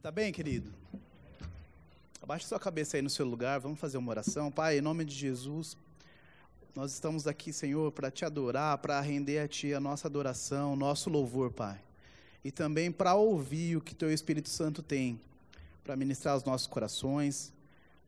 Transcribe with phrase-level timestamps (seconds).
[0.00, 0.72] está bem, querido?
[2.22, 4.50] Abaixe sua cabeça aí no seu lugar, vamos fazer uma oração.
[4.50, 5.76] Pai, em nome de Jesus,
[6.74, 11.10] nós estamos aqui, Senhor, para te adorar, para render a Ti a nossa adoração, nosso
[11.10, 11.78] louvor, Pai.
[12.42, 15.20] E também para ouvir o que Teu Espírito Santo tem,
[15.84, 17.52] para ministrar os nossos corações.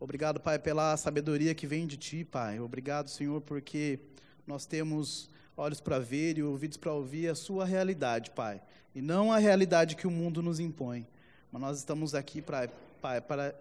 [0.01, 2.59] Obrigado, Pai, pela sabedoria que vem de Ti, Pai.
[2.59, 4.01] Obrigado, Senhor, porque
[4.47, 8.63] nós temos olhos para ver e ouvidos para ouvir a Sua realidade, Pai.
[8.95, 11.07] E não a realidade que o mundo nos impõe.
[11.53, 12.67] Mas nós estamos aqui para,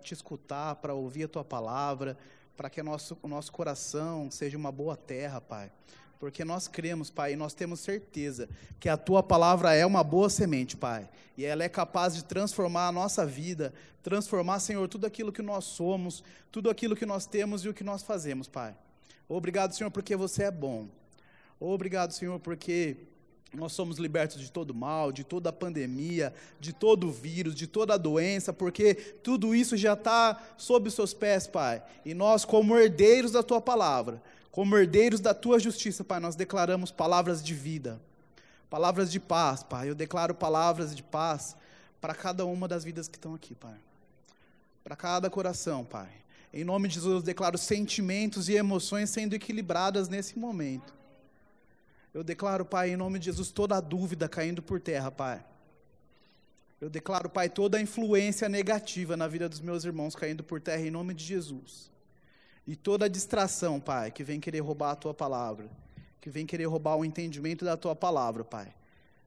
[0.02, 2.18] te escutar, para ouvir a tua palavra,
[2.56, 5.70] para que nosso, o nosso coração seja uma boa terra, Pai.
[6.18, 8.48] Porque nós cremos, Pai, e nós temos certeza
[8.80, 11.10] que a tua palavra é uma boa semente, Pai.
[11.36, 15.66] E ela é capaz de transformar a nossa vida, transformar, Senhor, tudo aquilo que nós
[15.66, 18.74] somos, tudo aquilo que nós temos e o que nós fazemos, Pai.
[19.28, 20.88] Obrigado, Senhor, porque você é bom.
[21.60, 22.96] Obrigado, Senhor, porque
[23.54, 27.68] nós somos libertos de todo mal, de toda a pandemia, de todo o vírus, de
[27.68, 31.84] toda a doença, porque tudo isso já está sob os seus pés, Pai.
[32.06, 36.92] E nós, como herdeiros da tua palavra, como herdeiros da tua justiça, Pai, nós declaramos
[36.92, 38.00] palavras de vida,
[38.70, 39.90] palavras de paz, Pai.
[39.90, 41.56] Eu declaro palavras de paz
[42.00, 43.78] para cada uma das vidas que estão aqui, Pai.
[44.82, 46.10] Para cada coração, Pai.
[46.54, 51.01] Em nome de Jesus, eu declaro sentimentos e emoções sendo equilibradas nesse momento.
[52.14, 55.44] Eu declaro, Pai, em nome de Jesus, toda a dúvida caindo por terra, Pai.
[56.80, 60.82] Eu declaro, Pai, toda a influência negativa na vida dos meus irmãos caindo por terra
[60.82, 61.90] em nome de Jesus.
[62.68, 65.70] E toda a distração, Pai, que vem querer roubar a tua palavra,
[66.20, 68.74] que vem querer roubar o entendimento da tua palavra, Pai,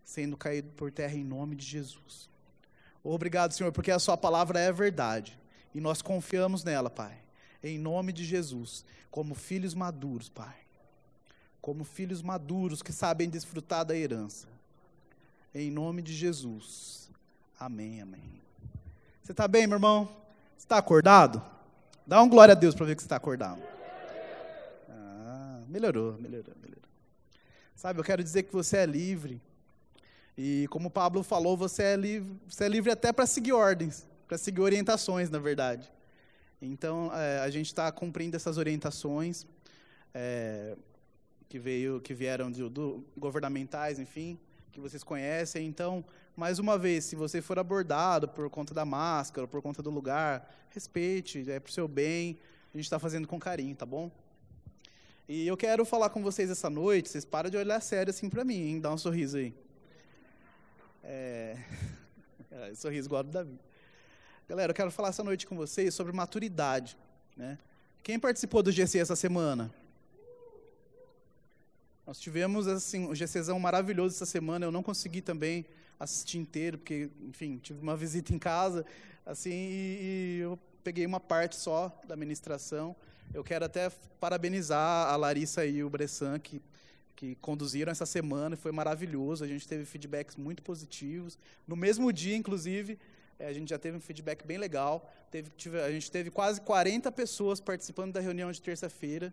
[0.05, 2.29] sendo caído por terra em nome de Jesus.
[3.03, 5.39] Obrigado, Senhor, porque a sua palavra é verdade
[5.75, 7.17] e nós confiamos nela, Pai.
[7.63, 10.64] Em nome de Jesus, como filhos maduros, Pai
[11.65, 14.47] como filhos maduros que sabem desfrutar da herança.
[15.55, 17.09] Em nome de Jesus.
[17.59, 18.39] Amém, amém.
[19.23, 20.15] Você está bem, meu irmão?
[20.59, 21.43] Está acordado?
[22.07, 23.63] Dá um glória a Deus para ver que você está acordado.
[24.91, 26.85] Ah, melhorou, melhorou, melhorou.
[27.75, 29.41] Sabe, eu quero dizer que você é livre.
[30.37, 34.07] E como o Pablo falou, você é livre, você é livre até para seguir ordens,
[34.29, 35.91] para seguir orientações, na verdade.
[36.61, 39.47] Então, é, a gente está cumprindo essas orientações.
[40.13, 40.77] É,
[41.49, 44.39] que veio, que vieram do, do, governamentais, enfim,
[44.73, 45.67] que vocês conhecem.
[45.67, 46.05] Então,
[46.37, 50.53] mais uma vez, se você for abordado por conta da máscara, por conta do lugar,
[50.71, 52.39] respeite, é para o seu bem.
[52.73, 54.11] A gente está fazendo com carinho, tá bom?
[55.29, 57.09] E eu quero falar com vocês essa noite.
[57.09, 58.81] Vocês param de olhar sério assim para mim, hein?
[58.81, 59.55] Dá um sorriso aí.
[61.03, 61.57] É...
[62.51, 63.59] é sorriso igual do Davi.
[64.49, 66.99] Galera, eu quero falar essa noite com vocês sobre maturidade,
[67.37, 67.59] né?
[68.03, 69.73] Quem participou do GC essa semana?
[72.07, 74.67] Nós tivemos assim, um GCzão maravilhoso essa semana.
[74.67, 75.65] Eu não consegui também
[75.99, 78.85] assistir inteiro, porque, enfim, tive uma visita em casa,
[79.25, 82.95] assim, e, e eu peguei uma parte só da ministração.
[83.33, 83.89] Eu quero até
[84.21, 86.61] parabenizar a Larissa e o Bressan, que,
[87.17, 89.43] que conduziram essa semana, foi maravilhoso.
[89.43, 91.39] A gente teve feedbacks muito positivos.
[91.67, 92.99] No mesmo dia, inclusive,
[93.39, 95.11] eh, a gente já teve um feedback bem legal.
[95.31, 99.33] Teve, tive, a gente teve quase 40 pessoas participando da reunião de terça-feira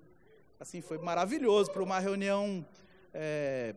[0.61, 2.63] assim, foi maravilhoso para uma reunião
[3.11, 3.73] é,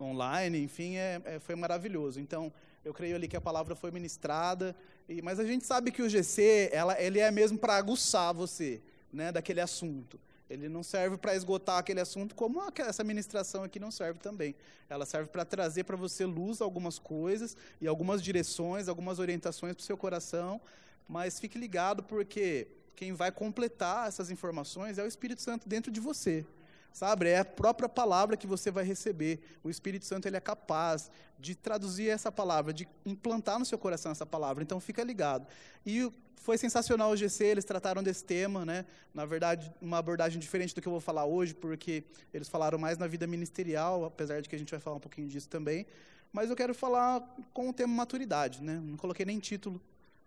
[0.00, 2.20] online, enfim, é, é, foi maravilhoso.
[2.20, 2.52] Então,
[2.84, 4.76] eu creio ali que a palavra foi ministrada,
[5.08, 8.80] e, mas a gente sabe que o GC, ela, ele é mesmo para aguçar você,
[9.12, 10.20] né, daquele assunto.
[10.48, 14.54] Ele não serve para esgotar aquele assunto, como essa ministração aqui não serve também.
[14.88, 19.82] Ela serve para trazer para você luz algumas coisas e algumas direções, algumas orientações para
[19.82, 20.60] o seu coração.
[21.08, 26.00] Mas fique ligado, porque quem vai completar essas informações é o Espírito Santo dentro de
[26.00, 26.46] você.
[26.92, 27.28] Sabe?
[27.28, 29.40] É a própria palavra que você vai receber.
[29.64, 34.12] O Espírito Santo ele é capaz de traduzir essa palavra, de implantar no seu coração
[34.12, 34.62] essa palavra.
[34.62, 35.44] Então fica ligado.
[35.84, 38.84] E foi sensacional o GC, eles trataram desse tema, né?
[39.12, 42.96] Na verdade, uma abordagem diferente do que eu vou falar hoje, porque eles falaram mais
[42.96, 45.86] na vida ministerial, apesar de que a gente vai falar um pouquinho disso também.
[46.32, 47.20] Mas eu quero falar
[47.52, 48.80] com o tema maturidade, né?
[48.80, 49.80] Não coloquei nem título,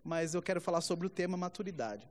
[0.04, 2.06] mas eu quero falar sobre o tema maturidade.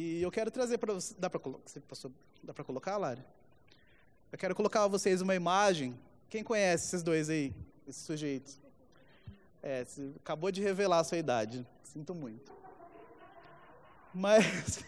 [0.00, 1.12] E eu quero trazer para você.
[1.18, 3.26] Dá para para colocar, Lara?
[4.30, 5.98] Eu quero colocar a vocês uma imagem.
[6.28, 7.52] Quem conhece esses dois aí,
[7.84, 8.60] esses sujeitos?
[9.60, 9.84] É,
[10.14, 11.66] acabou de revelar a sua idade.
[11.82, 12.52] Sinto muito.
[14.14, 14.84] Mas,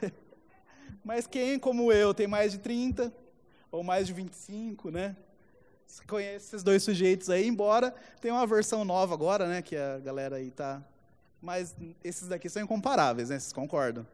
[1.03, 3.13] mas quem, como eu, tem mais de 30
[3.69, 5.17] ou mais de 25, né?
[5.89, 9.61] Você conhece esses dois sujeitos aí, embora tenha uma versão nova agora, né?
[9.61, 10.81] Que a galera aí tá.
[11.43, 11.75] Mas
[12.05, 13.41] esses daqui são incomparáveis, né?
[13.41, 14.07] Vocês concordam?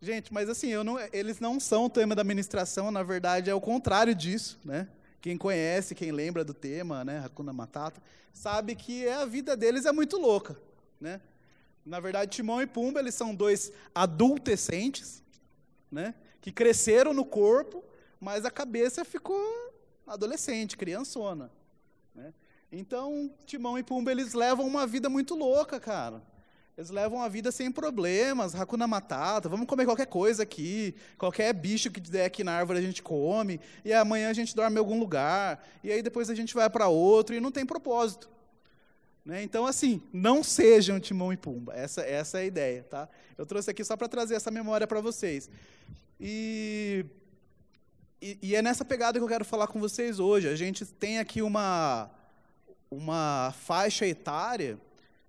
[0.00, 3.60] Gente, mas assim, não, eles não são o tema da ministração, na verdade é o
[3.60, 4.88] contrário disso, né?
[5.20, 8.00] Quem conhece, quem lembra do tema, né, Hakuna Matata,
[8.32, 10.56] sabe que a vida deles é muito louca,
[11.00, 11.20] né?
[11.84, 15.22] Na verdade, Timão e Pumba, eles são dois adultescentes,
[15.90, 16.14] né?
[16.40, 17.82] Que cresceram no corpo,
[18.20, 19.40] mas a cabeça ficou
[20.06, 21.50] adolescente, criançona.
[22.14, 22.32] Né?
[22.70, 26.22] Então, Timão e Pumba, eles levam uma vida muito louca, cara.
[26.76, 31.90] Eles levam a vida sem problemas, Hakuna Matata, vamos comer qualquer coisa aqui, qualquer bicho
[31.90, 34.98] que der aqui na árvore a gente come, e amanhã a gente dorme em algum
[34.98, 38.28] lugar, e aí depois a gente vai para outro, e não tem propósito.
[39.24, 39.42] Né?
[39.42, 42.82] Então, assim, não sejam Timão e Pumba, essa, essa é a ideia.
[42.84, 43.08] Tá?
[43.38, 45.50] Eu trouxe aqui só para trazer essa memória para vocês.
[46.20, 47.06] E,
[48.20, 50.46] e, e é nessa pegada que eu quero falar com vocês hoje.
[50.46, 52.08] A gente tem aqui uma,
[52.90, 54.78] uma faixa etária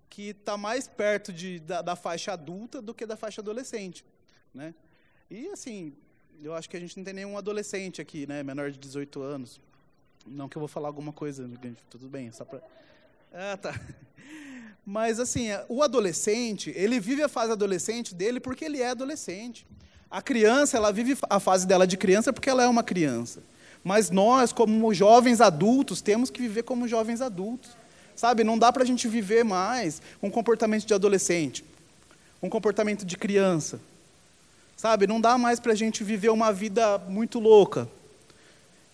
[0.08, 4.04] que está mais perto de, da, da, faixa adulta do que da faixa adolescente.
[4.54, 4.74] Né?
[5.30, 5.92] E, assim,
[6.42, 9.60] eu acho que a gente não tem nenhum adolescente aqui, né, menor de 18 anos.
[10.26, 11.48] Não que eu vou falar alguma coisa,
[11.90, 12.62] tudo bem, só para...
[13.32, 13.78] Ah, tá.
[14.84, 19.66] Mas, assim, o adolescente, ele vive a fase adolescente dele porque ele é adolescente.
[20.10, 23.42] A criança, ela vive a fase dela de criança porque ela é uma criança.
[23.84, 27.76] Mas nós, como jovens adultos, temos que viver como jovens adultos.
[28.18, 31.64] Sabe, não dá para a gente viver mais um comportamento de adolescente,
[32.42, 33.78] um comportamento de criança.
[34.76, 37.88] Sabe, não dá mais para a gente viver uma vida muito louca.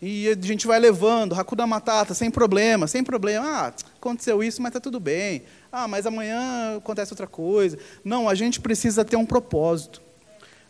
[0.03, 3.47] E a gente vai levando, Hakuna Matata, sem problema, sem problema.
[3.47, 5.45] Ah, aconteceu isso, mas está tudo bem.
[5.73, 7.79] Ah, mas amanhã acontece outra coisa.
[8.05, 10.03] Não, a gente precisa ter um propósito.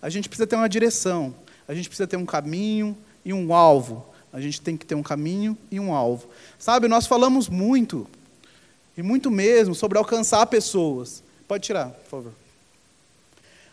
[0.01, 1.35] A gente precisa ter uma direção.
[1.67, 4.07] A gente precisa ter um caminho e um alvo.
[4.33, 6.29] A gente tem que ter um caminho e um alvo.
[6.57, 8.07] Sabe, nós falamos muito
[8.97, 11.23] e muito mesmo sobre alcançar pessoas.
[11.47, 12.33] Pode tirar, por favor.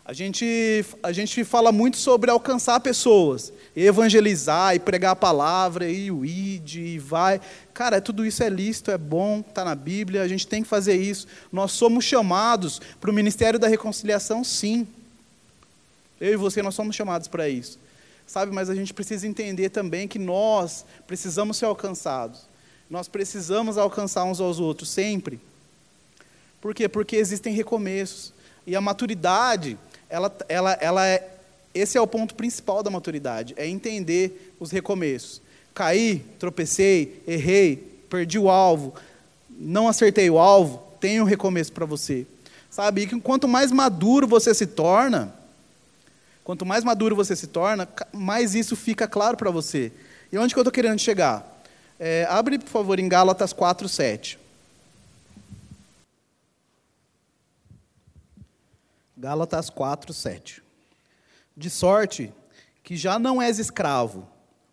[0.04, 6.10] A gente, a gente fala muito sobre alcançar pessoas, evangelizar e pregar a palavra, e
[6.10, 7.40] o id, e vai.
[7.72, 10.96] Cara, tudo isso é lícito, é bom, está na Bíblia, a gente tem que fazer
[10.96, 11.28] isso.
[11.52, 14.88] Nós somos chamados para o ministério da reconciliação, sim.
[16.20, 17.78] Eu e você, nós somos chamados para isso.
[18.26, 22.40] Sabe, mas a gente precisa entender também que nós precisamos ser alcançados.
[22.92, 25.40] Nós precisamos alcançar uns aos outros sempre.
[26.60, 26.86] Por quê?
[26.86, 28.34] Porque existem recomeços.
[28.66, 29.78] E a maturidade,
[30.10, 31.26] ela, ela, ela é,
[31.74, 35.40] esse é o ponto principal da maturidade, é entender os recomeços.
[35.72, 37.76] Caí, tropecei, errei,
[38.10, 38.92] perdi o alvo,
[39.48, 42.26] não acertei o alvo, tem um recomeço para você.
[42.68, 43.04] Sabe?
[43.04, 45.34] E quanto mais maduro você se torna,
[46.44, 49.90] quanto mais maduro você se torna, mais isso fica claro para você.
[50.30, 51.51] E onde que eu estou querendo chegar?
[52.04, 54.36] É, abre, por favor, em Gálatas 4, 7.
[59.16, 60.64] Gálatas 4, 7.
[61.56, 62.34] De sorte
[62.82, 64.28] que já não és escravo,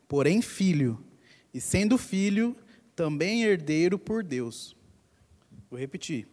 [0.07, 1.05] porém filho,
[1.53, 2.55] e sendo filho,
[2.95, 4.75] também herdeiro por Deus.
[5.69, 6.27] Vou repetir.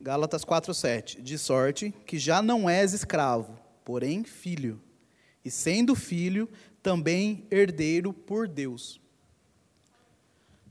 [0.00, 1.22] Gálatas 4, 7.
[1.22, 4.82] De sorte que já não és escravo, porém filho,
[5.44, 6.48] e sendo filho,
[6.82, 9.00] também herdeiro por Deus.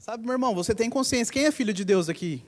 [0.02, 1.32] Sabe, meu irmão, você tem consciência.
[1.32, 2.44] Quem é filho de Deus aqui?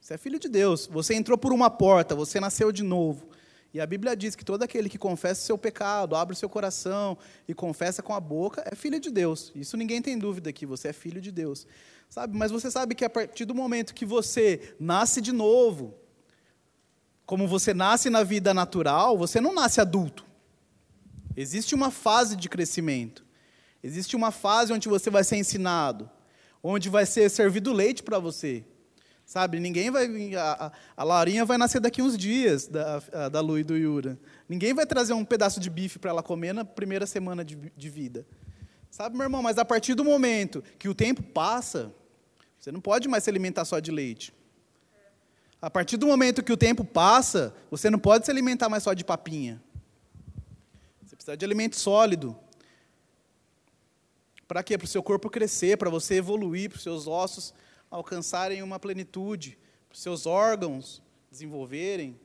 [0.00, 0.86] Você é filho de Deus.
[0.86, 3.28] Você entrou por uma porta, você nasceu de novo.
[3.74, 6.48] E a Bíblia diz que todo aquele que confessa o seu pecado, abre o seu
[6.48, 9.52] coração e confessa com a boca, é filho de Deus.
[9.54, 11.66] Isso ninguém tem dúvida aqui, você é filho de Deus.
[12.08, 12.34] Sabe?
[12.38, 15.94] Mas você sabe que a partir do momento que você nasce de novo,
[17.26, 20.24] como você nasce na vida natural, você não nasce adulto.
[21.36, 23.27] Existe uma fase de crescimento.
[23.82, 26.10] Existe uma fase onde você vai ser ensinado,
[26.62, 28.64] onde vai ser servido leite para você.
[29.24, 30.34] Sabe, ninguém vai.
[30.34, 34.18] A, a Laurinha vai nascer daqui uns dias, da, da Lu e do Yura.
[34.48, 37.90] Ninguém vai trazer um pedaço de bife para ela comer na primeira semana de, de
[37.90, 38.26] vida.
[38.90, 41.94] Sabe, meu irmão, mas a partir do momento que o tempo passa,
[42.58, 44.32] você não pode mais se alimentar só de leite.
[45.60, 48.94] A partir do momento que o tempo passa, você não pode se alimentar mais só
[48.94, 49.60] de papinha.
[51.02, 52.34] Você precisa de alimento sólido.
[54.48, 54.78] Para quê?
[54.78, 57.52] Para o seu corpo crescer, para você evoluir, para os seus ossos
[57.90, 62.18] alcançarem uma plenitude, para os seus órgãos desenvolverem,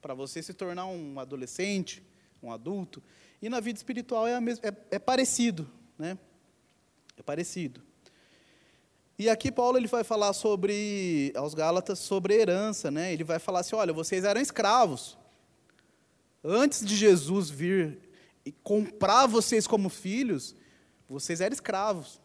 [0.00, 2.02] para você se tornar um adolescente,
[2.42, 3.02] um adulto.
[3.42, 6.18] E na vida espiritual é, mesma, é, é parecido, né?
[7.16, 7.82] É parecido.
[9.18, 13.12] E aqui Paulo ele vai falar sobre aos Gálatas sobre herança, né?
[13.12, 15.18] Ele vai falar assim, olha, vocês eram escravos.
[16.42, 17.98] Antes de Jesus vir
[18.46, 20.54] e comprar vocês como filhos,
[21.10, 22.20] vocês eram escravos.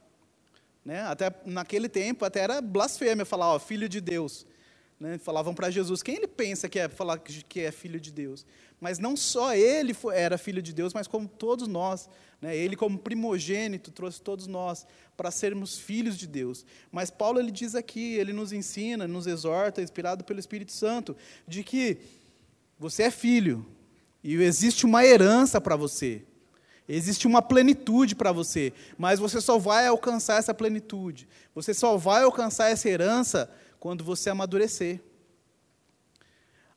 [0.86, 1.02] Né?
[1.02, 4.46] Até naquele tempo até era blasfêmia falar, ó, filho de Deus.
[5.00, 5.18] Né?
[5.18, 8.46] Falavam para Jesus quem ele pensa que é falar que é filho de Deus.
[8.80, 12.08] Mas não só ele era filho de Deus, mas como todos nós.
[12.40, 12.56] Né?
[12.56, 14.86] Ele, como primogênito, trouxe todos nós
[15.18, 16.64] para sermos filhos de Deus.
[16.92, 21.64] Mas Paulo ele diz aqui, ele nos ensina, nos exorta, inspirado pelo Espírito Santo, de
[21.64, 21.98] que
[22.78, 23.66] você é filho
[24.24, 26.24] e existe uma herança para você.
[26.88, 31.28] Existe uma plenitude para você, mas você só vai alcançar essa plenitude.
[31.56, 35.02] Você só vai alcançar essa herança quando você amadurecer.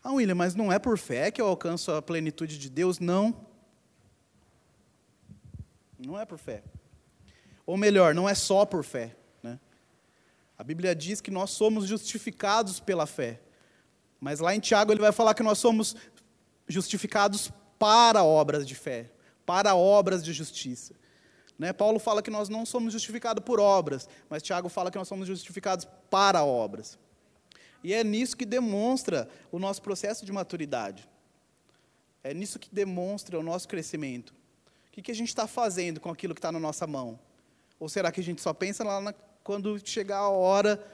[0.03, 2.99] Ah, William, mas não é por fé que eu alcanço a plenitude de Deus?
[2.99, 3.47] Não.
[5.99, 6.63] Não é por fé.
[7.67, 9.15] Ou melhor, não é só por fé.
[9.43, 9.61] Né?
[10.57, 13.43] A Bíblia diz que nós somos justificados pela fé.
[14.19, 15.95] Mas lá em Tiago ele vai falar que nós somos
[16.67, 19.11] justificados para obras de fé
[19.49, 20.95] para obras de justiça.
[21.59, 21.73] Né?
[21.73, 25.27] Paulo fala que nós não somos justificados por obras, mas Tiago fala que nós somos
[25.27, 26.99] justificados para obras.
[27.83, 31.09] E é nisso que demonstra o nosso processo de maturidade.
[32.23, 34.35] É nisso que demonstra o nosso crescimento.
[34.89, 37.19] O que, que a gente está fazendo com aquilo que está na nossa mão?
[37.81, 40.85] Ou será que a gente só pensa lá na, quando chegar a hora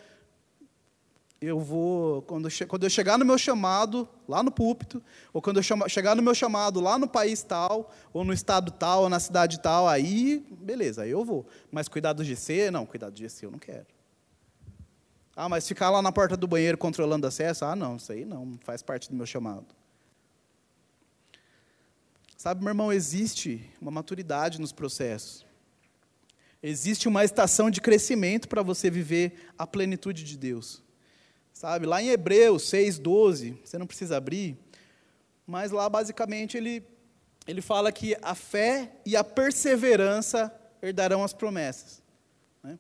[1.45, 5.89] eu vou, quando, quando eu chegar no meu chamado, lá no púlpito, ou quando eu
[5.89, 9.61] chegar no meu chamado lá no país tal, ou no estado tal, ou na cidade
[9.61, 11.47] tal, aí, beleza, aí eu vou.
[11.71, 13.87] Mas cuidar do GC, não, cuidar do GC eu não quero.
[15.37, 18.59] Ah, mas ficar lá na porta do banheiro controlando acesso, ah, não, isso aí não,
[18.63, 19.67] faz parte do meu chamado.
[22.37, 25.47] Sabe, meu irmão, existe uma maturidade nos processos.
[26.63, 30.83] Existe uma estação de crescimento para você viver a plenitude de Deus.
[31.55, 34.59] Sabe, lá em Hebreus 6:12, você não precisa abrir,
[35.47, 36.87] mas lá basicamente ele
[37.47, 42.03] ele fala que a fé e a perseverança herdarão as promessas.
[42.63, 42.79] Né?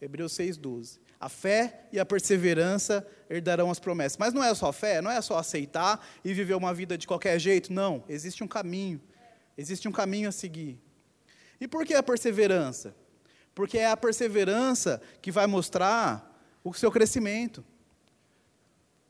[0.00, 0.98] Hebreus 6,12.
[1.18, 4.16] A fé e a perseverança herdarão as promessas.
[4.18, 7.38] Mas não é só fé, não é só aceitar e viver uma vida de qualquer
[7.38, 7.72] jeito.
[7.72, 9.00] Não, existe um caminho.
[9.58, 10.78] Existe um caminho a seguir.
[11.60, 12.94] E por que a perseverança?
[13.54, 16.32] Porque é a perseverança que vai mostrar
[16.62, 17.64] o seu crescimento.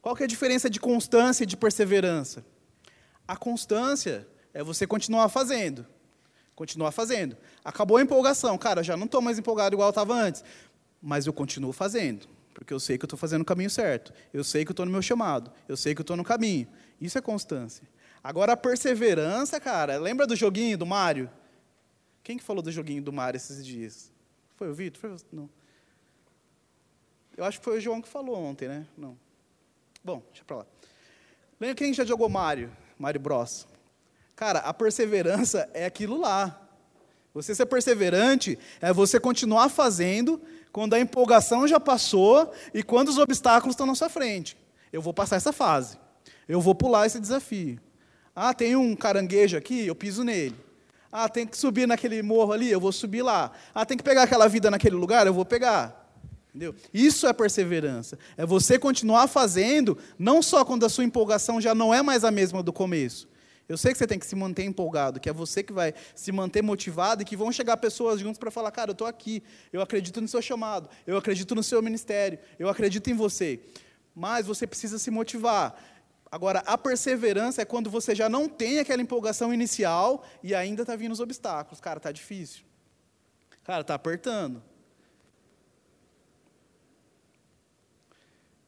[0.06, 2.46] Qual que é a diferença de constância e de perseverança?
[3.26, 5.84] A constância é você continuar fazendo.
[6.54, 7.36] Continuar fazendo.
[7.64, 8.56] Acabou a empolgação.
[8.56, 10.44] Cara, já não estou mais empolgado igual eu estava antes.
[11.02, 12.28] Mas eu continuo fazendo.
[12.54, 14.12] Porque eu sei que eu estou fazendo o caminho certo.
[14.32, 15.50] Eu sei que eu estou no meu chamado.
[15.68, 16.68] Eu sei que eu estou no caminho.
[17.00, 17.82] Isso é constância.
[18.22, 21.28] Agora, a perseverança, cara, lembra do joguinho do Mário?
[22.22, 24.12] Quem que falou do joguinho do Mário esses dias?
[24.54, 25.00] Foi o Vitor?
[25.00, 25.26] Foi...
[25.32, 25.50] Não.
[27.36, 28.86] Eu acho que foi o João que falou ontem, né?
[28.96, 29.25] Não.
[30.06, 30.66] Bom, deixa pra lá.
[31.58, 32.70] Lembra quem já jogou Mario?
[32.96, 33.66] Mario Bros.
[34.36, 36.62] Cara, a perseverança é aquilo lá.
[37.34, 43.18] Você ser perseverante é você continuar fazendo quando a empolgação já passou e quando os
[43.18, 44.56] obstáculos estão na sua frente.
[44.92, 45.98] Eu vou passar essa fase.
[46.48, 47.80] Eu vou pular esse desafio.
[48.32, 50.54] Ah, tem um caranguejo aqui, eu piso nele.
[51.10, 53.50] Ah, tem que subir naquele morro ali, eu vou subir lá.
[53.74, 56.05] Ah, tem que pegar aquela vida naquele lugar, eu vou pegar.
[56.56, 56.74] Entendeu?
[56.92, 58.18] Isso é perseverança.
[58.34, 62.30] É você continuar fazendo, não só quando a sua empolgação já não é mais a
[62.30, 63.28] mesma do começo.
[63.68, 66.32] Eu sei que você tem que se manter empolgado, que é você que vai se
[66.32, 69.82] manter motivado e que vão chegar pessoas juntos para falar: cara, eu estou aqui, eu
[69.82, 73.60] acredito no seu chamado, eu acredito no seu ministério, eu acredito em você.
[74.14, 75.78] Mas você precisa se motivar.
[76.32, 80.96] Agora, a perseverança é quando você já não tem aquela empolgação inicial e ainda está
[80.96, 81.80] vindo os obstáculos.
[81.80, 82.64] Cara, está difícil.
[83.62, 84.62] Cara, está apertando.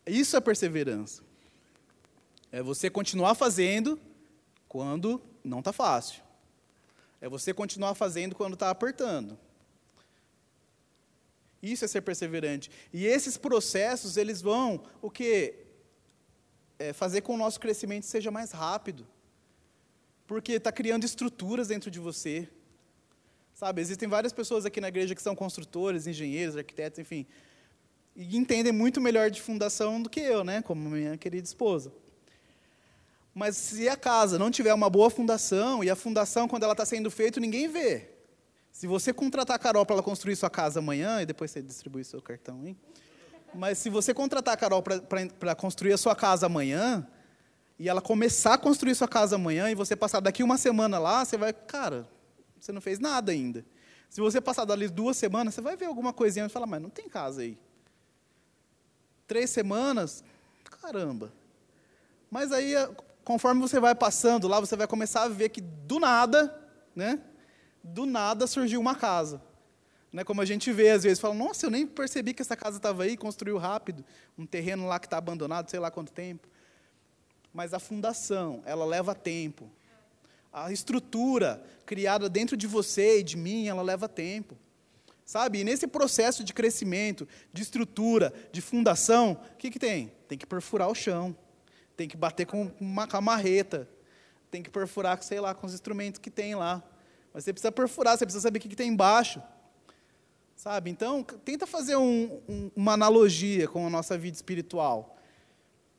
[0.09, 1.23] Isso é perseverança.
[2.51, 4.01] É você continuar fazendo
[4.69, 6.23] quando não está fácil.
[7.21, 9.39] É você continuar fazendo quando está apertando.
[11.63, 12.71] Isso é ser perseverante.
[12.93, 15.55] E esses processos, eles vão o que
[16.79, 19.07] é fazer com que o nosso crescimento seja mais rápido.
[20.27, 22.49] Porque está criando estruturas dentro de você.
[23.55, 27.27] Sabe, existem várias pessoas aqui na igreja que são construtores, engenheiros, arquitetos, enfim,
[28.21, 30.61] e entendem muito melhor de fundação do que eu, né?
[30.61, 31.93] Como minha querida esposa.
[33.33, 36.85] Mas se a casa não tiver uma boa fundação, e a fundação, quando ela está
[36.85, 38.11] sendo feita, ninguém vê.
[38.73, 42.03] Se você contratar a Carol para ela construir sua casa amanhã, e depois você distribui
[42.03, 42.77] seu cartão, hein?
[43.55, 47.07] Mas se você contratar a Carol para construir a sua casa amanhã,
[47.79, 51.25] e ela começar a construir sua casa amanhã, e você passar daqui uma semana lá,
[51.25, 52.09] você vai, cara,
[52.59, 53.65] você não fez nada ainda.
[54.11, 56.91] Se você passar dali duas semanas, você vai ver alguma coisinha e falar, mas não
[56.91, 57.57] tem casa aí
[59.29, 60.25] três semanas,
[60.83, 61.31] caramba.
[62.31, 62.73] Mas aí,
[63.23, 66.59] conforme você vai passando lá, você vai começar a ver que do nada,
[66.97, 67.21] né?
[67.85, 69.41] Do nada surgiu uma casa.
[70.11, 72.79] Né, como a gente vê, às vezes, fala, nossa, eu nem percebi que essa casa
[72.79, 74.03] estava aí, construiu rápido,
[74.39, 76.49] um terreno lá que está abandonado, sei lá quanto tempo.
[77.53, 79.71] Mas a fundação, ela leva tempo.
[80.51, 84.57] A estrutura criada dentro de você e de mim, ela leva tempo.
[85.29, 85.59] Sabe?
[85.59, 90.11] E nesse processo de crescimento, de estrutura, de fundação, o que, que tem?
[90.27, 91.37] Tem que perfurar o chão.
[91.95, 93.87] Tem que bater com uma camarreta.
[94.51, 96.83] Tem que perfurar, sei lá, com os instrumentos que tem lá.
[97.31, 99.43] Mas você precisa perfurar, você precisa saber o que, que tem embaixo.
[100.57, 100.89] Sabe?
[100.89, 105.19] Então, tenta fazer um, um, uma analogia com a nossa vida espiritual.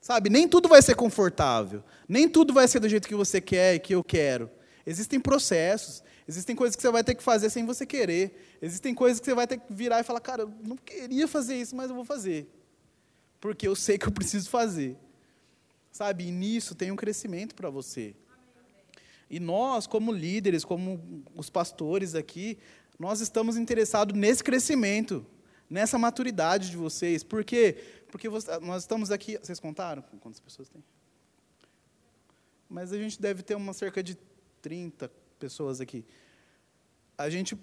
[0.01, 0.31] Sabe?
[0.31, 1.83] Nem tudo vai ser confortável.
[2.07, 4.49] Nem tudo vai ser do jeito que você quer e que eu quero.
[4.87, 6.01] Existem processos.
[6.29, 8.59] Existem coisas que você vai ter que fazer sem você querer.
[8.61, 11.55] Existem coisas que você vai ter que virar e falar, cara, eu não queria fazer
[11.55, 12.47] isso, mas eu vou fazer.
[13.41, 14.95] Porque eu sei que eu preciso fazer.
[15.91, 16.27] Sabe?
[16.27, 18.15] E nisso tem um crescimento para você.
[19.27, 22.59] E nós, como líderes, como os pastores aqui,
[22.99, 25.25] nós estamos interessados nesse crescimento,
[25.67, 27.23] nessa maturidade de vocês.
[27.23, 27.75] Por quê?
[28.11, 28.29] Porque
[28.61, 29.35] nós estamos aqui.
[29.41, 30.83] Vocês contaram quantas pessoas tem?
[32.69, 34.15] Mas a gente deve ter uma cerca de
[34.61, 35.09] 30
[35.39, 36.05] pessoas aqui.
[37.17, 37.57] A gente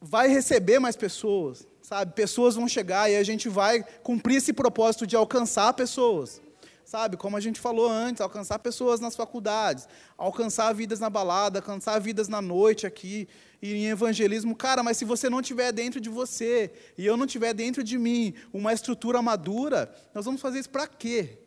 [0.00, 2.12] vai receber mais pessoas, sabe?
[2.12, 6.40] Pessoas vão chegar e a gente vai cumprir esse propósito de alcançar pessoas.
[6.84, 11.98] Sabe, como a gente falou antes, alcançar pessoas nas faculdades, alcançar vidas na balada, alcançar
[11.98, 13.26] vidas na noite aqui,
[13.60, 14.54] e em evangelismo.
[14.54, 17.98] Cara, mas se você não tiver dentro de você, e eu não tiver dentro de
[17.98, 21.38] mim, uma estrutura madura, nós vamos fazer isso para quê?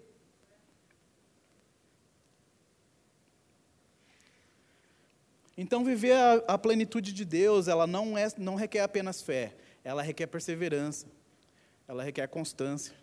[5.61, 10.01] Então, viver a, a, plenitude de Deus, ela não, é, não requer apenas fé, ela
[10.01, 11.05] requer perseverança,
[11.85, 12.95] ela requer constância.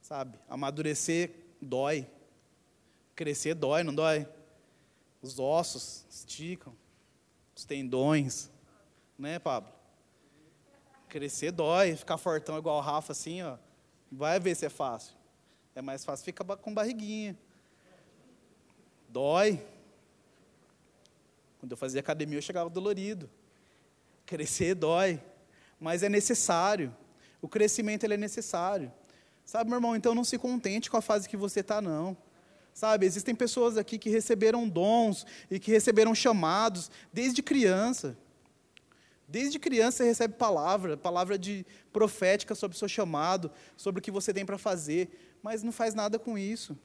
[0.00, 0.38] Sabe?
[0.48, 1.30] Amadurecer
[1.60, 2.08] dói,
[3.14, 4.26] crescer dói, não dói?
[5.20, 6.74] Os ossos esticam,
[7.54, 8.50] os tendões,
[9.18, 9.70] né, Pablo?
[11.06, 13.58] Crescer dói, ficar fortão igual o Rafa assim, ó,
[14.10, 15.14] vai ver se é fácil.
[15.74, 17.36] É mais fácil ficar com barriguinha.
[19.06, 19.62] Dói,
[21.62, 23.30] quando eu fazia academia, eu chegava dolorido.
[24.26, 25.22] Crescer dói,
[25.78, 26.92] mas é necessário.
[27.40, 28.92] O crescimento ele é necessário.
[29.44, 32.16] Sabe, meu irmão, então não se contente com a fase que você está, não.
[32.74, 38.18] Sabe, existem pessoas aqui que receberam dons e que receberam chamados desde criança.
[39.28, 44.10] Desde criança você recebe palavra, palavra de profética sobre o seu chamado, sobre o que
[44.10, 46.76] você tem para fazer, mas não faz nada com isso.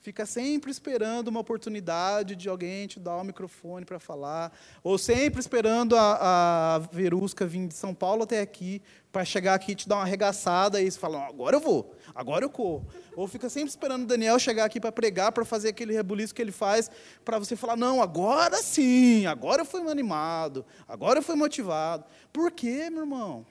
[0.00, 5.40] Fica sempre esperando uma oportunidade de alguém te dar o microfone para falar, ou sempre
[5.40, 8.80] esperando a, a Verusca vir de São Paulo até aqui,
[9.10, 12.44] para chegar aqui e te dar uma arregaçada e você fala, agora eu vou, agora
[12.44, 12.86] eu corro.
[13.16, 16.40] Ou fica sempre esperando o Daniel chegar aqui para pregar, para fazer aquele rebuliço que
[16.40, 16.88] ele faz,
[17.24, 22.04] para você falar, não, agora sim, agora eu fui animado, agora eu fui motivado.
[22.32, 23.44] Por quê, meu irmão?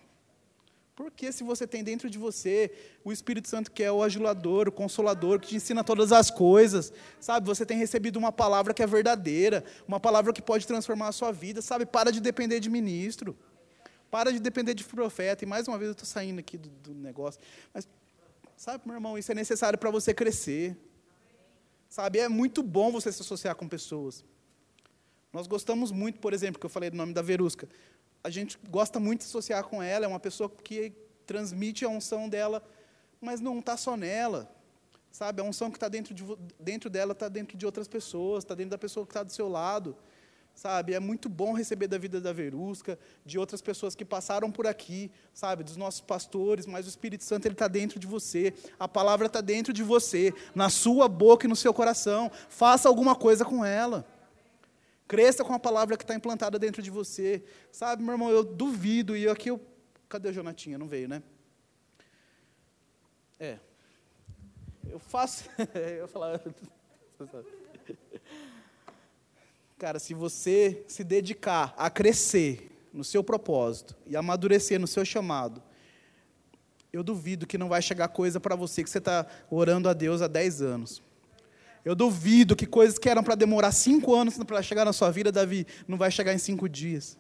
[0.98, 2.72] Porque se você tem dentro de você
[3.06, 6.92] o Espírito Santo que é o ajulador, o consolador, que te ensina todas as coisas,
[7.20, 7.46] sabe?
[7.46, 11.32] Você tem recebido uma palavra que é verdadeira, uma palavra que pode transformar a sua
[11.32, 11.86] vida, sabe?
[11.86, 13.38] Para de depender de ministro,
[14.10, 15.44] para de depender de profeta.
[15.44, 17.40] E mais uma vez eu estou saindo aqui do, do negócio,
[17.72, 17.88] mas
[18.56, 20.76] sabe, meu irmão, isso é necessário para você crescer,
[21.88, 22.18] sabe?
[22.18, 24.26] É muito bom você se associar com pessoas.
[25.32, 27.70] Nós gostamos muito, por exemplo, que eu falei do nome da Verusca
[28.28, 30.92] a gente gosta muito de associar com ela, é uma pessoa que
[31.26, 32.62] transmite a unção dela,
[33.22, 34.54] mas não está só nela.
[35.10, 36.26] Sabe, a unção que está dentro, de,
[36.60, 39.48] dentro dela está dentro de outras pessoas, está dentro da pessoa que está do seu
[39.48, 39.96] lado.
[40.54, 44.68] Sabe, é muito bom receber da vida da Verusca, de outras pessoas que passaram por
[44.68, 48.90] aqui, sabe, dos nossos pastores, mas o Espírito Santo ele está dentro de você, a
[48.90, 52.30] palavra está dentro de você, na sua boca e no seu coração.
[52.50, 54.06] Faça alguma coisa com ela.
[55.08, 57.44] Cresça com a palavra que está implantada dentro de você.
[57.72, 59.62] Sabe, meu irmão, eu duvido, e aqui eu.
[60.10, 60.78] Cadê a Jonatinha?
[60.78, 61.22] Não veio, né?
[63.40, 63.58] É.
[64.90, 65.46] Eu faço.
[66.00, 66.42] eu falar.
[69.78, 75.62] Cara, se você se dedicar a crescer no seu propósito e amadurecer no seu chamado,
[76.92, 80.22] eu duvido que não vai chegar coisa para você que você está orando a Deus
[80.22, 81.02] há 10 anos.
[81.88, 85.32] Eu duvido que coisas que eram para demorar cinco anos para chegar na sua vida,
[85.32, 87.18] Davi, não vai chegar em cinco dias.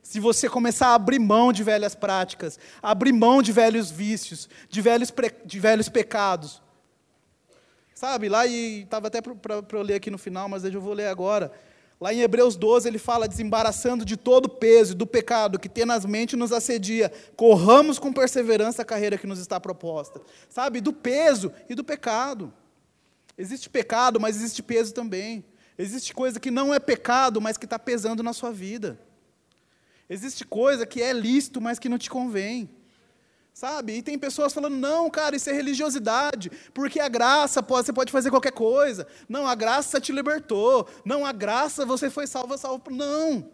[0.00, 4.80] Se você começar a abrir mão de velhas práticas, abrir mão de velhos vícios, de
[4.80, 5.12] velhos,
[5.44, 6.62] de velhos pecados.
[7.92, 11.08] Sabe, lá e estava até para eu ler aqui no final, mas eu vou ler
[11.08, 11.50] agora.
[12.00, 16.36] Lá em Hebreus 12 ele fala: desembaraçando de todo o peso do pecado que tenazmente
[16.36, 20.20] nos assedia, corramos com perseverança a carreira que nos está proposta.
[20.48, 22.54] Sabe, do peso e do pecado.
[23.36, 25.44] Existe pecado, mas existe peso também.
[25.76, 28.98] Existe coisa que não é pecado, mas que está pesando na sua vida.
[30.08, 32.70] Existe coisa que é lícito, mas que não te convém.
[33.52, 33.96] Sabe?
[33.96, 38.28] E tem pessoas falando, não, cara, isso é religiosidade, porque a graça, você pode fazer
[38.30, 39.06] qualquer coisa.
[39.28, 40.88] Não, a graça te libertou.
[41.04, 42.90] Não, a graça, você foi salvo, salvo.
[42.90, 43.48] Não.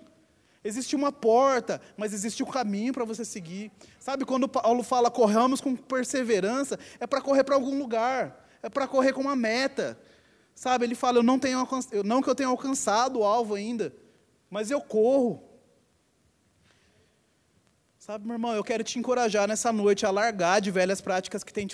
[0.63, 3.71] Existe uma porta, mas existe um caminho para você seguir.
[3.99, 8.87] Sabe, quando Paulo fala corramos com perseverança, é para correr para algum lugar, é para
[8.87, 9.99] correr com uma meta.
[10.55, 11.67] Sabe, ele fala, eu não, tenho,
[12.05, 13.95] não que eu tenha alcançado o alvo ainda,
[14.51, 15.43] mas eu corro.
[17.99, 21.53] Sabe, meu irmão, eu quero te encorajar nessa noite a largar de velhas práticas que
[21.53, 21.69] tem,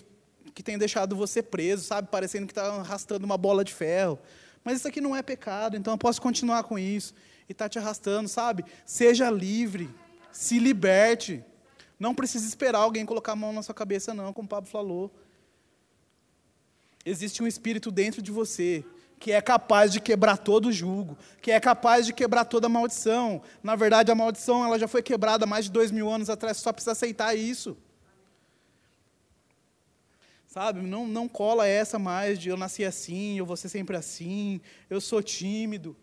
[0.54, 4.18] que tem deixado você preso, sabe, parecendo que está arrastando uma bola de ferro.
[4.62, 7.14] Mas isso aqui não é pecado, então eu posso continuar com isso.
[7.48, 8.64] E está te arrastando, sabe?
[8.84, 9.88] Seja livre,
[10.32, 11.44] se liberte.
[11.98, 15.12] Não precisa esperar alguém colocar a mão na sua cabeça, não, como o Pablo falou.
[17.06, 18.84] Existe um espírito dentro de você
[19.18, 22.68] que é capaz de quebrar todo o jugo, que é capaz de quebrar toda a
[22.68, 23.40] maldição.
[23.62, 26.72] Na verdade, a maldição ela já foi quebrada mais de dois mil anos atrás, só
[26.72, 27.76] precisa aceitar isso.
[30.48, 34.60] Sabe, não, não cola essa mais de eu nasci assim, eu vou ser sempre assim,
[34.90, 35.96] eu sou tímido.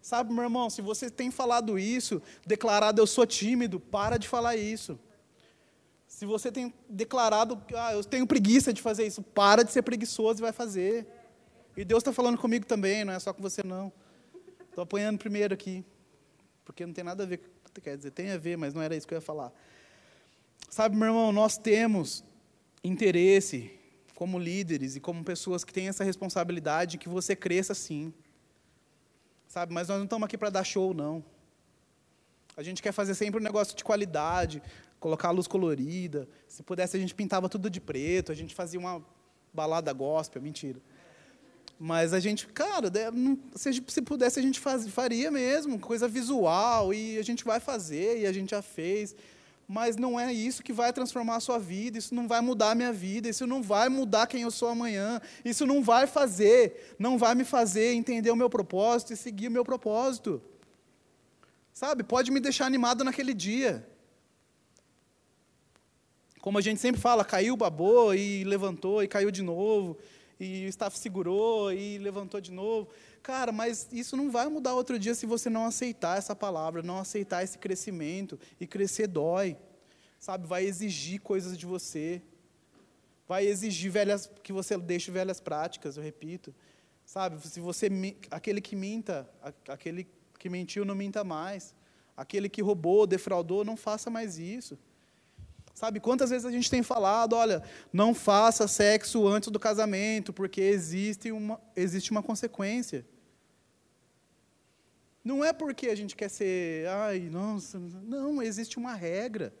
[0.00, 4.56] Sabe, meu irmão, se você tem falado isso, declarado eu sou tímido, para de falar
[4.56, 4.98] isso.
[6.18, 10.40] Se você tem declarado, ah, eu tenho preguiça de fazer isso, para de ser preguiçoso
[10.40, 11.06] e vai fazer.
[11.76, 13.92] E Deus está falando comigo também, não é só com você não.
[14.68, 15.84] Estou apanhando primeiro aqui,
[16.64, 17.40] porque não tem nada a ver,
[17.80, 19.52] quer dizer, tem a ver, mas não era isso que eu ia falar.
[20.68, 22.24] Sabe, meu irmão, nós temos
[22.82, 23.70] interesse
[24.16, 28.12] como líderes e como pessoas que têm essa responsabilidade que você cresça sim.
[29.46, 31.24] Sabe, mas nós não estamos aqui para dar show, não.
[32.56, 34.60] A gente quer fazer sempre um negócio de qualidade,
[35.00, 36.28] colocar a luz colorida.
[36.46, 39.02] Se pudesse, a gente pintava tudo de preto, a gente fazia uma
[39.52, 40.80] balada gospel, mentira.
[41.78, 42.90] Mas a gente, cara,
[43.54, 48.20] se, se pudesse a gente faz, faria mesmo, coisa visual, e a gente vai fazer,
[48.20, 49.14] e a gente já fez.
[49.66, 52.74] Mas não é isso que vai transformar a sua vida, isso não vai mudar a
[52.74, 57.18] minha vida, isso não vai mudar quem eu sou amanhã, isso não vai fazer, não
[57.18, 60.42] vai me fazer entender o meu propósito e seguir o meu propósito.
[61.72, 63.86] Sabe, pode me deixar animado naquele dia.
[66.48, 69.98] Como a gente sempre fala, caiu, babou e levantou e caiu de novo
[70.40, 72.88] e o staff segurou e levantou de novo.
[73.22, 76.98] Cara, mas isso não vai mudar outro dia se você não aceitar essa palavra, não
[76.98, 78.40] aceitar esse crescimento.
[78.58, 79.58] E crescer dói,
[80.18, 80.46] sabe?
[80.46, 82.22] Vai exigir coisas de você.
[83.28, 86.54] Vai exigir velhas, que você deixe velhas práticas, eu repito.
[87.04, 87.46] Sabe?
[87.46, 87.90] Se você
[88.30, 89.28] aquele que minta,
[89.68, 90.08] aquele
[90.38, 91.74] que mentiu não minta mais.
[92.16, 94.78] Aquele que roubou, defraudou, não faça mais isso.
[95.78, 97.62] Sabe, quantas vezes a gente tem falado, olha,
[97.92, 103.06] não faça sexo antes do casamento, porque existe uma, existe uma consequência.
[105.22, 109.54] Não é porque a gente quer ser, ai, nossa, não, existe uma regra.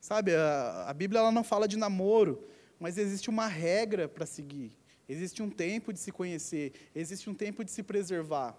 [0.00, 2.44] Sabe, a, a Bíblia ela não fala de namoro,
[2.80, 4.72] mas existe uma regra para seguir.
[5.08, 8.58] Existe um tempo de se conhecer, existe um tempo de se preservar.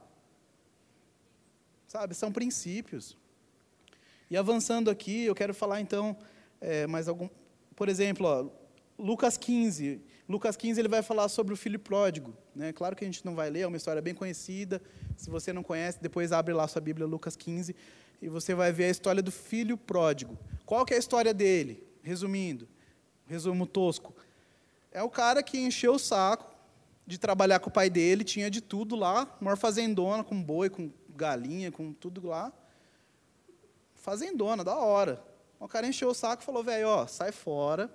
[1.89, 3.17] Sabe, são princípios.
[4.31, 6.15] E avançando aqui, eu quero falar então
[6.61, 7.29] é, mais algum.
[7.75, 8.49] Por exemplo, ó,
[8.97, 10.01] Lucas 15.
[10.27, 12.35] Lucas 15 ele vai falar sobre o filho pródigo.
[12.53, 12.73] Né?
[12.73, 14.81] Claro que a gente não vai ler, é uma história bem conhecida.
[15.17, 17.75] Se você não conhece, depois abre lá sua Bíblia, Lucas 15,
[18.21, 20.37] e você vai ver a história do filho pródigo.
[20.65, 21.83] Qual que é a história dele?
[22.03, 22.67] Resumindo,
[23.25, 24.13] resumo tosco.
[24.91, 26.53] É o cara que encheu o saco
[27.07, 30.91] de trabalhar com o pai dele, tinha de tudo lá, maior fazendona, com boi, com
[31.09, 32.53] galinha, com tudo lá.
[33.95, 35.23] Fazendona, da hora.
[35.59, 37.91] O cara encheu o saco e falou, velho, ó, sai fora,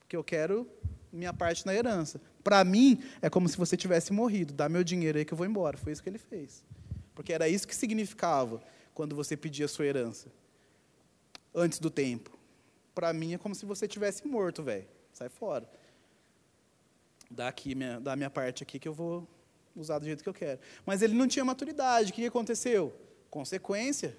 [0.00, 0.68] porque eu quero
[1.12, 2.20] minha parte na herança.
[2.42, 4.52] Para mim, é como se você tivesse morrido.
[4.52, 5.78] Dá meu dinheiro aí que eu vou embora.
[5.78, 6.64] Foi isso que ele fez.
[7.14, 8.60] Porque era isso que significava
[8.92, 10.28] quando você pedia sua herança.
[11.54, 12.36] Antes do tempo.
[12.94, 14.86] Para mim, é como se você tivesse morto, velho.
[15.12, 15.68] Sai fora.
[17.30, 19.26] Dá, aqui minha, dá minha parte aqui que eu vou
[19.74, 20.60] usar do jeito que eu quero.
[20.84, 22.10] Mas ele não tinha maturidade.
[22.10, 22.94] O que aconteceu?
[23.30, 24.16] Consequência.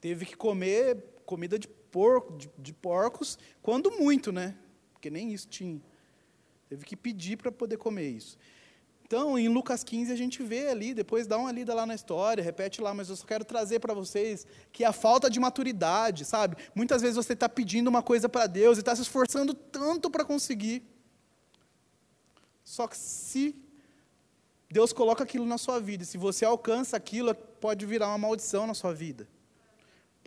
[0.00, 4.56] Teve que comer comida de porco, de, de porcos, quando muito, né?
[4.92, 5.80] Porque nem isso tinha.
[6.68, 8.38] Teve que pedir para poder comer isso.
[9.02, 12.44] Então, em Lucas 15, a gente vê ali, depois dá uma lida lá na história,
[12.44, 16.56] repete lá, mas eu só quero trazer para vocês que a falta de maturidade, sabe?
[16.74, 20.26] Muitas vezes você está pedindo uma coisa para Deus e está se esforçando tanto para
[20.26, 20.82] conseguir.
[22.62, 23.56] Só que se
[24.70, 28.74] Deus coloca aquilo na sua vida, se você alcança aquilo, pode virar uma maldição na
[28.74, 29.26] sua vida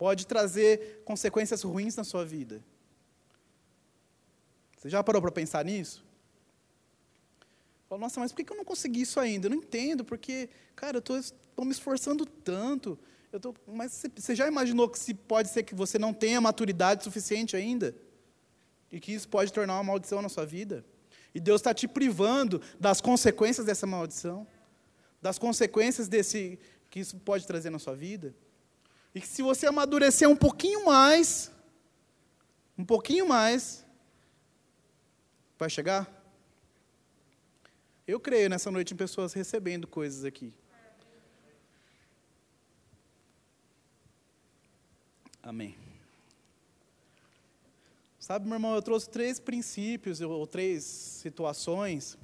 [0.02, 2.60] pode trazer consequências ruins na sua vida.
[4.76, 6.04] Você já parou para pensar nisso?
[7.88, 9.46] Fala, nossa, mas por que eu não consegui isso ainda?
[9.46, 12.98] Eu não entendo, porque, cara, eu estou me esforçando tanto,
[13.32, 17.04] eu tô, mas você já imaginou que se pode ser que você não tenha maturidade
[17.04, 17.94] suficiente ainda?
[18.90, 20.84] E que isso pode tornar uma maldição na sua vida?
[21.32, 24.48] E Deus está te privando das consequências dessa maldição,
[25.22, 26.58] das consequências desse
[26.90, 28.34] que isso pode trazer na sua vida.
[29.14, 31.50] E que se você amadurecer um pouquinho mais,
[32.78, 33.84] um pouquinho mais,
[35.58, 36.10] vai chegar?
[38.06, 40.52] Eu creio nessa noite em pessoas recebendo coisas aqui.
[45.42, 45.76] Amém.
[48.18, 52.16] Sabe, meu irmão, eu trouxe três princípios ou três situações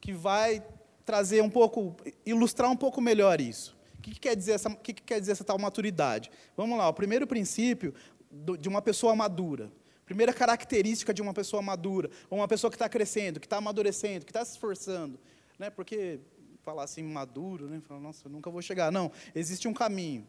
[0.00, 0.66] que vai
[1.04, 3.75] trazer um pouco, ilustrar um pouco melhor isso.
[4.06, 6.30] Que, que quer dizer essa, que, que quer dizer essa tal maturidade?
[6.56, 7.92] Vamos lá, o primeiro princípio
[8.30, 9.72] do, de uma pessoa madura.
[10.04, 14.24] Primeira característica de uma pessoa madura, ou uma pessoa que está crescendo, que está amadurecendo,
[14.24, 15.18] que está se esforçando.
[15.58, 15.70] Né?
[15.70, 16.20] Porque
[16.62, 17.82] falar assim maduro, né?
[17.88, 18.92] Falar, nossa, eu nunca vou chegar.
[18.92, 20.24] Não, existe um caminho.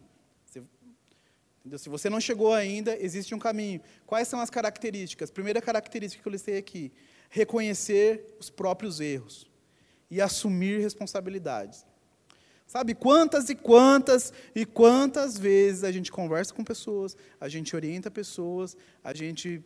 [1.59, 1.77] Entendeu?
[1.77, 3.79] Se você não chegou ainda, existe um caminho.
[4.07, 5.29] Quais são as características?
[5.29, 6.91] Primeira característica que eu listei aqui:
[7.29, 9.47] reconhecer os próprios erros
[10.09, 11.85] e assumir responsabilidades.
[12.67, 18.11] Sabe quantas e quantas e quantas vezes a gente conversa com pessoas, a gente orienta
[18.11, 19.63] pessoas, a gente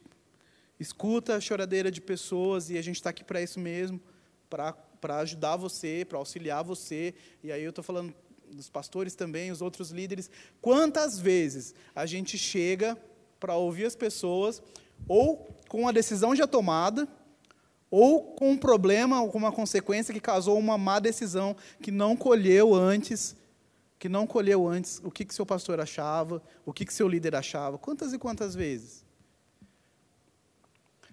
[0.80, 4.00] escuta a choradeira de pessoas e a gente está aqui para isso mesmo,
[4.48, 4.76] para
[5.20, 7.16] ajudar você, para auxiliar você.
[7.44, 8.14] E aí eu estou falando
[8.52, 10.30] dos pastores também, os outros líderes,
[10.62, 12.96] quantas vezes a gente chega
[13.40, 14.62] para ouvir as pessoas,
[15.08, 17.08] ou com a decisão já tomada,
[17.92, 22.16] ou com um problema, ou com uma consequência que causou uma má decisão que não
[22.16, 23.36] colheu antes,
[24.00, 27.36] que não colheu antes o que, que seu pastor achava, o que, que seu líder
[27.36, 27.78] achava.
[27.78, 29.04] Quantas e quantas vezes?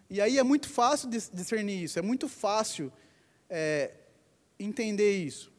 [0.09, 2.93] E aí é muito fácil discernir isso, é muito fácil
[3.51, 3.93] é,
[4.59, 5.53] entender isso.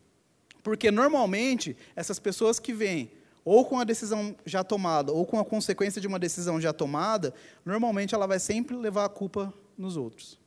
[0.63, 3.11] Porque normalmente essas pessoas que vêm
[3.43, 7.33] ou com a decisão já tomada ou com a consequência de uma decisão já tomada,
[7.65, 10.39] normalmente ela vai sempre levar a culpa nos outros.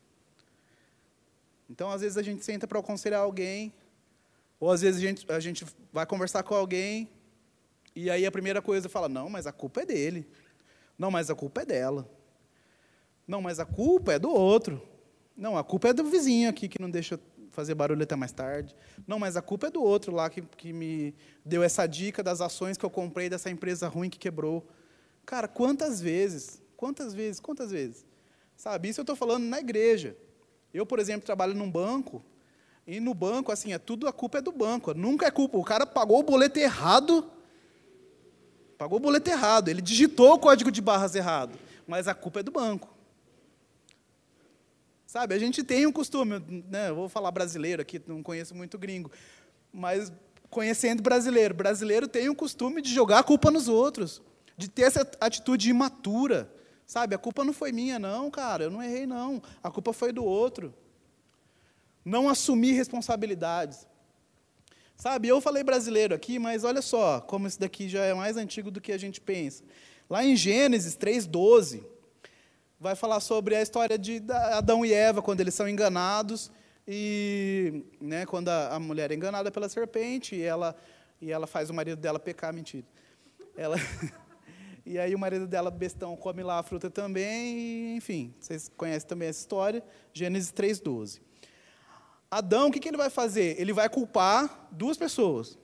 [1.72, 3.72] Então, às vezes a gente senta para aconselhar alguém,
[4.60, 7.08] ou às vezes a gente, a gente vai conversar com alguém
[7.96, 10.28] e aí a primeira coisa fala: "Não, mas a culpa é dele.
[10.98, 12.06] Não, mas a culpa é dela.
[13.26, 14.82] Não, mas a culpa é do outro.
[15.34, 17.18] Não, a culpa é do vizinho aqui que não deixa
[17.50, 18.76] fazer barulho até mais tarde.
[19.06, 22.42] Não, mas a culpa é do outro lá que, que me deu essa dica das
[22.42, 24.68] ações que eu comprei dessa empresa ruim que quebrou.
[25.24, 26.62] Cara, quantas vezes?
[26.76, 27.40] Quantas vezes?
[27.40, 28.04] Quantas vezes?
[28.54, 30.14] Sabe, isso eu estou falando na igreja.
[30.72, 32.24] Eu, por exemplo, trabalho num banco,
[32.86, 34.92] e no banco, assim, é tudo a culpa é do banco.
[34.92, 35.56] Nunca é culpa.
[35.56, 37.30] O cara pagou o boleto errado.
[38.76, 39.68] Pagou o boleto errado.
[39.68, 41.56] Ele digitou o código de barras errado.
[41.86, 42.92] Mas a culpa é do banco.
[45.12, 48.78] Sabe, a gente tem um costume, né, eu vou falar brasileiro aqui, não conheço muito
[48.78, 49.10] gringo,
[49.70, 50.10] mas
[50.48, 54.22] conhecendo brasileiro, brasileiro tem um costume de jogar a culpa nos outros,
[54.56, 56.50] de ter essa atitude imatura.
[56.92, 59.42] Sabe, a culpa não foi minha, não, cara, eu não errei, não.
[59.62, 60.74] A culpa foi do outro.
[62.04, 63.86] Não assumir responsabilidades.
[64.94, 68.70] Sabe, eu falei brasileiro aqui, mas olha só, como isso daqui já é mais antigo
[68.70, 69.64] do que a gente pensa.
[70.06, 71.82] Lá em Gênesis 3,12,
[72.78, 76.52] vai falar sobre a história de Adão e Eva, quando eles são enganados,
[76.86, 80.76] e né, quando a, a mulher é enganada pela serpente, e ela,
[81.22, 82.84] e ela faz o marido dela pecar, mentira.
[83.56, 83.76] Ela,
[84.92, 89.08] e aí o marido dela, bestão, come lá a fruta também, e, enfim, vocês conhecem
[89.08, 91.20] também essa história, Gênesis 3,12.
[92.30, 93.60] Adão, o que, que ele vai fazer?
[93.60, 95.58] Ele vai culpar duas pessoas.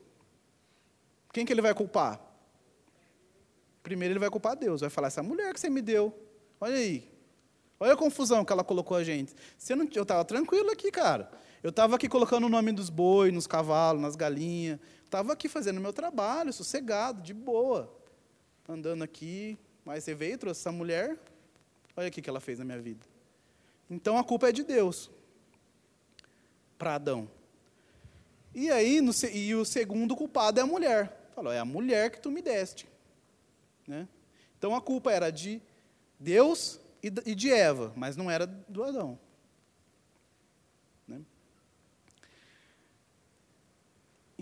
[1.33, 2.21] Quem que ele vai culpar?
[3.83, 6.15] Primeiro ele vai culpar Deus, vai falar, essa mulher que você me deu,
[6.61, 7.09] Olha aí.
[7.81, 9.35] Olha a confusão que ela colocou a gente.
[9.57, 11.31] Você não, eu estava tranquilo aqui, cara.
[11.63, 14.81] Eu estava aqui colocando o nome dos bois, nos cavalos, nas galinhas.
[15.05, 17.97] Estava aqui fazendo meu trabalho, sossegado, de boa.
[18.69, 19.59] Andando aqui.
[19.85, 21.19] Mas você veio trouxe essa mulher.
[21.97, 23.05] Olha o que ela fez na minha vida.
[23.91, 25.11] Então a culpa é de Deus.
[26.79, 27.29] Para Adão.
[28.55, 31.31] E aí, no, e o segundo culpado é a mulher.
[31.35, 32.89] Falou, é a mulher que tu me deste.
[33.87, 34.07] Né?
[34.59, 35.63] Então a culpa era de
[36.19, 39.19] Deus e de Eva, mas não era do Adão.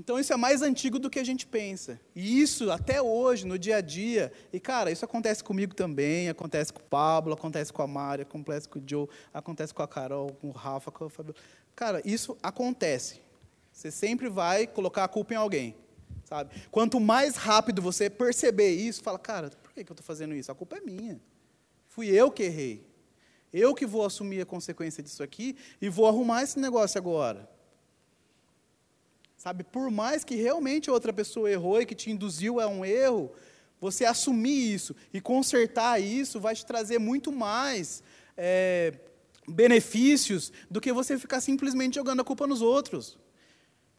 [0.06, 2.00] Então isso é mais antigo do que a gente pensa.
[2.14, 6.72] E isso, até hoje, no dia a dia, e cara, isso acontece comigo também, acontece
[6.72, 10.30] com o Pablo, acontece com a Mari, acontece com o Joe, acontece com a Carol,
[10.40, 11.34] com o Rafa, com o Fabio.
[11.74, 13.20] Cara, isso acontece.
[13.72, 15.74] Você sempre vai colocar a culpa em alguém.
[16.24, 16.54] Sabe?
[16.70, 20.52] Quanto mais rápido você perceber isso, fala, cara, por que eu estou fazendo isso?
[20.52, 21.20] A culpa é minha.
[21.88, 22.86] Fui eu que errei.
[23.52, 27.55] Eu que vou assumir a consequência disso aqui e vou arrumar esse negócio agora.
[29.46, 33.30] Sabe, por mais que realmente outra pessoa errou e que te induziu a um erro,
[33.80, 38.02] você assumir isso e consertar isso vai te trazer muito mais
[38.36, 38.92] é,
[39.46, 43.16] benefícios do que você ficar simplesmente jogando a culpa nos outros.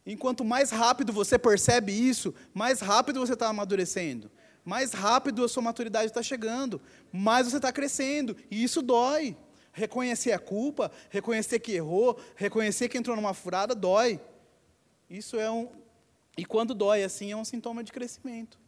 [0.04, 4.30] Enquanto mais rápido você percebe isso, mais rápido você está amadurecendo,
[4.62, 6.78] mais rápido a sua maturidade está chegando,
[7.10, 9.34] mais você está crescendo, e isso dói.
[9.72, 14.20] Reconhecer a culpa, reconhecer que errou, reconhecer que entrou numa furada, dói.
[15.08, 15.68] Isso é um.
[16.36, 18.58] E quando dói assim, é um sintoma de crescimento.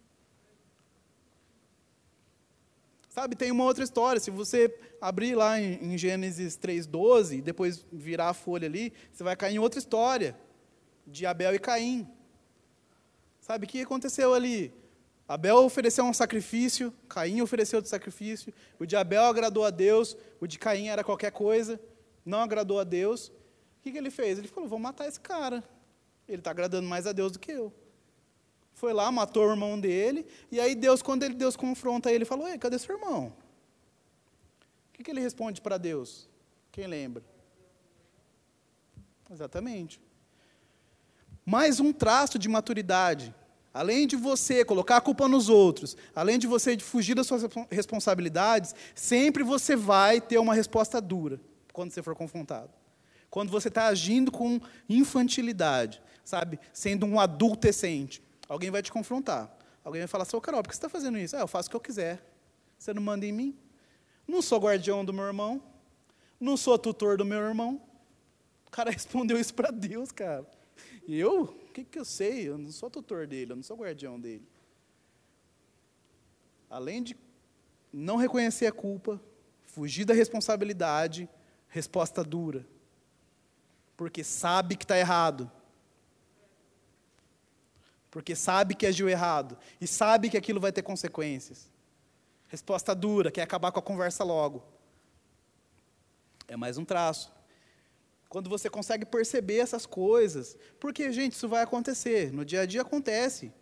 [3.08, 4.20] Sabe, tem uma outra história.
[4.20, 9.24] Se você abrir lá em, em Gênesis 3,12, e depois virar a folha ali, você
[9.24, 10.36] vai cair em outra história
[11.06, 12.08] de Abel e Caim.
[13.40, 14.72] Sabe o que aconteceu ali?
[15.26, 18.52] Abel ofereceu um sacrifício, Caim ofereceu outro sacrifício.
[18.78, 21.80] O de Abel agradou a Deus, o de Caim era qualquer coisa,
[22.24, 23.28] não agradou a Deus.
[23.28, 24.38] O que, que ele fez?
[24.38, 25.64] Ele falou: vou matar esse cara.
[26.30, 27.72] Ele está agradando mais a Deus do que eu.
[28.72, 32.48] Foi lá, matou o irmão dele, e aí Deus, quando ele, Deus confronta ele, falou:
[32.48, 33.26] Ei, cadê seu irmão?
[34.88, 36.28] O que, que ele responde para Deus?
[36.70, 37.24] Quem lembra?
[39.30, 40.00] Exatamente.
[41.44, 43.34] Mais um traço de maturidade.
[43.74, 48.74] Além de você colocar a culpa nos outros, além de você fugir das suas responsabilidades,
[48.94, 51.40] sempre você vai ter uma resposta dura
[51.72, 52.70] quando você for confrontado.
[53.28, 56.58] Quando você está agindo com infantilidade, sabe?
[56.72, 58.22] Sendo um adulto decente.
[58.48, 59.54] Alguém vai te confrontar.
[59.84, 61.36] Alguém vai falar, seu Carol, por que você está fazendo isso?
[61.36, 62.24] Ah, eu faço o que eu quiser.
[62.78, 63.58] Você não manda em mim?
[64.26, 65.62] Não sou guardião do meu irmão.
[66.38, 67.80] Não sou tutor do meu irmão.
[68.66, 70.46] O cara respondeu isso para Deus, cara.
[71.06, 71.42] E eu?
[71.42, 72.48] O que, que eu sei?
[72.48, 74.46] Eu não sou tutor dele, eu não sou guardião dele.
[76.68, 77.16] Além de
[77.92, 79.20] não reconhecer a culpa,
[79.62, 81.28] fugir da responsabilidade,
[81.68, 82.64] resposta dura.
[83.96, 85.50] Porque sabe que está errado
[88.10, 91.70] porque sabe que agiu errado e sabe que aquilo vai ter consequências.
[92.48, 94.62] Resposta dura, quer acabar com a conversa logo.
[96.48, 97.32] É mais um traço.
[98.28, 102.82] Quando você consegue perceber essas coisas, porque, gente, isso vai acontecer, no dia a dia
[102.82, 103.52] acontece.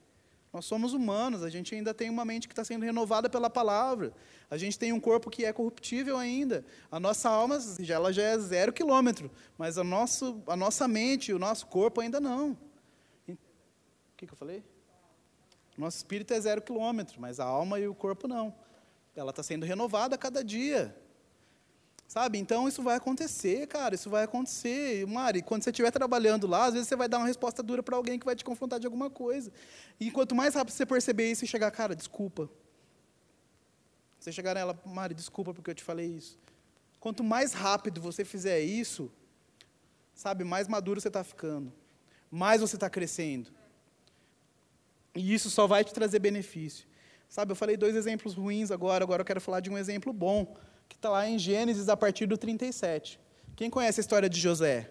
[0.50, 4.14] Nós somos humanos, a gente ainda tem uma mente que está sendo renovada pela palavra.
[4.50, 6.64] A gente tem um corpo que é corruptível ainda.
[6.90, 11.38] A nossa alma ela já é zero quilômetro, mas a, nosso, a nossa mente, o
[11.38, 12.56] nosso corpo ainda não
[14.18, 14.64] que, que eu falei?
[15.76, 18.52] Nosso espírito é zero quilômetro, mas a alma e o corpo não.
[19.14, 20.94] Ela está sendo renovada a cada dia.
[22.09, 22.38] Sabe?
[22.38, 25.07] Então isso vai acontecer, cara, isso vai acontecer.
[25.07, 27.96] Mari, quando você estiver trabalhando lá, às vezes você vai dar uma resposta dura para
[27.96, 29.52] alguém que vai te confrontar de alguma coisa.
[30.00, 32.50] E quanto mais rápido você perceber isso e chegar, cara, desculpa.
[34.18, 36.38] Você chegar nela, Mari, desculpa porque eu te falei isso.
[36.98, 39.12] Quanto mais rápido você fizer isso,
[40.12, 41.72] sabe, mais maduro você está ficando.
[42.31, 43.58] Mais você está crescendo.
[45.14, 46.87] E isso só vai te trazer benefício.
[47.29, 50.57] Sabe, eu falei dois exemplos ruins agora, agora eu quero falar de um exemplo bom,
[50.88, 53.21] que está lá em Gênesis a partir do 37.
[53.55, 54.90] Quem conhece a história de José?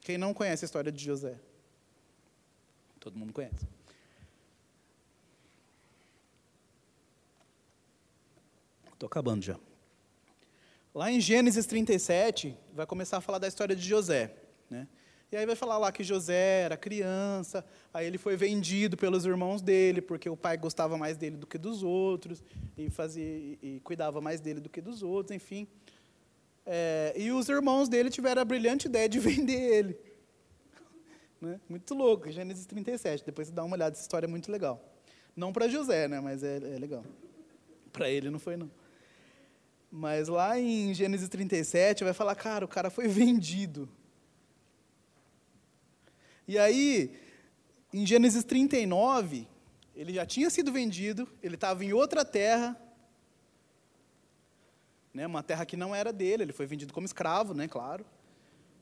[0.00, 1.38] Quem não conhece a história de José?
[2.98, 3.66] Todo mundo conhece.
[8.92, 9.58] Estou acabando já.
[10.94, 14.34] Lá em Gênesis 37, vai começar a falar da história de José.
[14.70, 14.86] Né?
[15.32, 17.64] E aí vai falar lá que José era criança,
[17.94, 21.56] aí ele foi vendido pelos irmãos dele, porque o pai gostava mais dele do que
[21.56, 22.44] dos outros,
[22.76, 23.24] e, fazia,
[23.62, 25.66] e cuidava mais dele do que dos outros, enfim.
[26.66, 29.96] É, e os irmãos dele tiveram a brilhante ideia de vender ele.
[31.40, 31.58] Né?
[31.66, 33.24] Muito louco, Gênesis 37.
[33.24, 34.84] Depois você dá uma olhada, essa história é muito legal.
[35.34, 36.20] Não para José, né?
[36.20, 37.02] mas é, é legal.
[37.90, 38.70] Para ele não foi, não.
[39.90, 43.88] Mas lá em Gênesis 37 vai falar, cara, o cara foi vendido
[46.46, 47.12] e aí,
[47.92, 49.46] em Gênesis 39,
[49.94, 52.76] ele já tinha sido vendido, ele estava em outra terra,
[55.12, 58.04] né, uma terra que não era dele, ele foi vendido como escravo, né, claro.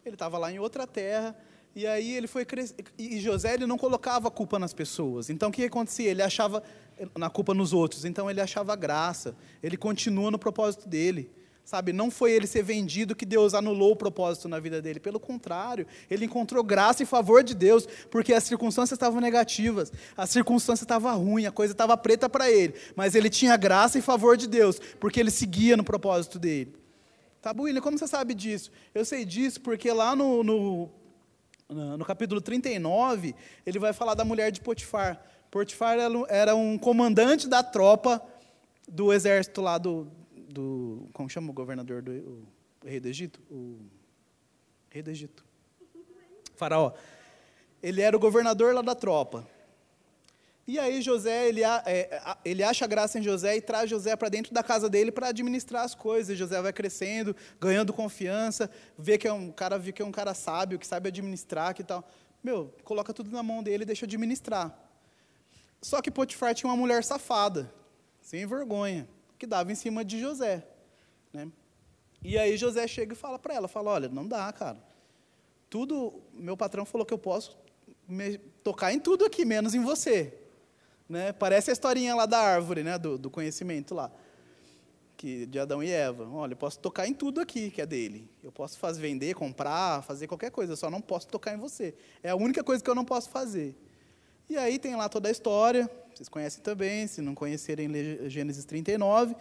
[0.04, 1.36] Ele estava lá em outra terra,
[1.74, 2.74] e aí ele foi cres...
[2.98, 5.30] e José ele não colocava a culpa nas pessoas.
[5.30, 6.10] Então o que acontecia?
[6.10, 6.62] Ele achava
[7.16, 8.04] na culpa nos outros.
[8.04, 9.36] Então ele achava graça.
[9.62, 11.30] Ele continua no propósito dele.
[11.64, 14.98] Sabe, não foi ele ser vendido que Deus anulou o propósito na vida dele.
[14.98, 20.26] Pelo contrário, ele encontrou graça e favor de Deus, porque as circunstâncias estavam negativas, a
[20.26, 22.74] circunstância estava ruim, a coisa estava preta para ele.
[22.96, 26.74] Mas ele tinha graça e favor de Deus, porque ele seguia no propósito dele.
[27.40, 28.70] Tá, William, como você sabe disso?
[28.92, 30.90] Eu sei disso porque lá no, no,
[31.68, 33.34] no capítulo 39,
[33.64, 35.22] ele vai falar da mulher de Potifar.
[35.50, 35.96] Potifar
[36.28, 38.20] era um comandante da tropa
[38.88, 40.10] do exército lá do,
[40.52, 41.08] do.
[41.12, 42.48] Como chama o governador do o,
[42.84, 43.40] o rei do Egito?
[43.50, 43.78] O
[44.90, 45.44] rei do Egito.
[46.56, 46.92] Faraó.
[47.82, 49.48] ele era o governador lá da tropa.
[50.66, 54.54] E aí José, ele, é, ele acha graça em José e traz José para dentro
[54.54, 56.38] da casa dele para administrar as coisas.
[56.38, 60.32] José vai crescendo, ganhando confiança, vê que é um cara, vê que é um cara
[60.32, 62.08] sábio, que sabe administrar, que tal.
[62.42, 64.78] Meu, coloca tudo na mão dele e deixa administrar.
[65.82, 67.72] Só que Potifar tinha uma mulher safada,
[68.20, 69.08] sem vergonha,
[69.40, 70.62] que dava em cima de José.
[71.32, 71.50] Né?
[72.22, 74.76] E aí José chega e fala para ela, fala, olha, não dá, cara.
[75.70, 77.58] Tudo, meu patrão falou que eu posso
[78.62, 80.38] tocar em tudo aqui, menos em você.
[81.08, 81.32] Né?
[81.32, 82.98] Parece a historinha lá da árvore, né?
[82.98, 84.12] do, do conhecimento lá
[85.16, 86.26] que de Adão e Eva.
[86.32, 88.30] Olha, eu posso tocar em tudo aqui que é dele.
[88.42, 91.94] Eu posso fazer vender, comprar, fazer qualquer coisa, só não posso tocar em você.
[92.22, 93.76] É a única coisa que eu não posso fazer.
[94.48, 95.90] E aí tem lá toda a história,
[96.20, 97.88] vocês conhecem também, se não conhecerem
[98.28, 99.34] Gênesis 39,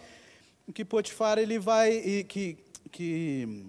[0.66, 2.56] em que Potifar ele vai que
[2.90, 3.66] que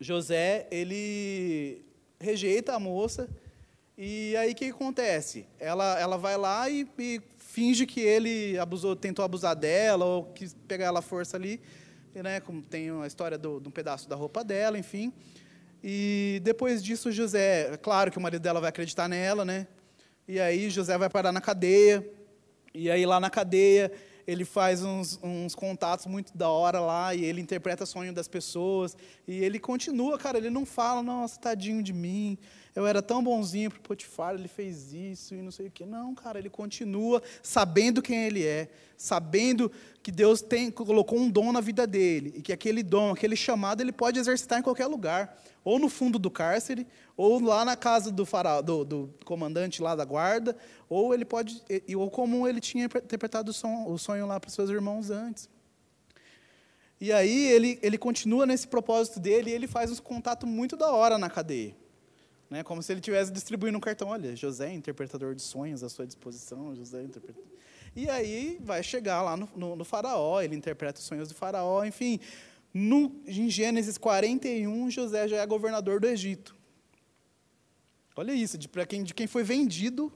[0.00, 1.84] José ele
[2.18, 3.30] rejeita a moça
[3.96, 5.46] e aí o que acontece?
[5.60, 10.52] Ela ela vai lá e, e finge que ele abusou, tentou abusar dela ou quis
[10.66, 11.60] pegar ela à força ali,
[12.12, 12.40] né?
[12.40, 15.12] Como tem a história do, de um pedaço da roupa dela, enfim.
[15.80, 19.68] E depois disso José, é claro que o marido dela vai acreditar nela, né?
[20.26, 22.04] E aí José vai parar na cadeia.
[22.74, 23.92] E aí lá na cadeia
[24.26, 28.28] ele faz uns, uns, contatos muito da hora lá e ele interpreta o sonho das
[28.28, 28.96] pessoas.
[29.26, 32.38] E ele continua, cara, ele não fala, nossa, tadinho de mim,
[32.74, 35.84] eu era tão bonzinho para o Potifar, ele fez isso e não sei o quê.
[35.84, 39.70] Não, cara, ele continua sabendo quem ele é, sabendo
[40.02, 43.82] que Deus tem, colocou um dom na vida dele e que aquele dom, aquele chamado,
[43.82, 48.10] ele pode exercitar em qualquer lugar, ou no fundo do cárcere, ou lá na casa
[48.10, 50.56] do, faraó, do, do comandante lá da guarda,
[50.88, 51.62] ou ele pode,
[51.94, 55.48] ou como ele tinha interpretado o sonho, o sonho lá para os seus irmãos antes.
[56.98, 60.90] E aí ele, ele continua nesse propósito dele e ele faz um contato muito da
[60.90, 61.81] hora na cadeia.
[62.52, 62.62] Né?
[62.62, 64.08] Como se ele estivesse distribuindo um cartão.
[64.08, 66.76] Olha, José, interpretador de sonhos à sua disposição.
[66.76, 67.50] José, interpretador.
[67.96, 71.82] E aí vai chegar lá no, no, no, faraó, ele interpreta os sonhos do faraó,
[71.82, 72.20] enfim.
[72.72, 76.54] No, em Gênesis 41, José já é governador do Egito.
[78.14, 80.12] Olha isso, de, quem, de quem foi vendido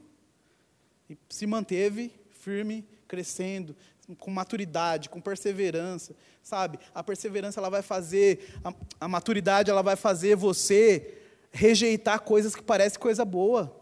[1.09, 3.75] e se manteve firme, crescendo,
[4.19, 6.79] com maturidade, com perseverança, sabe?
[6.95, 11.23] A perseverança ela vai fazer, a, a maturidade ela vai fazer você
[11.57, 13.75] rejeitar coisas que parecem coisa boa.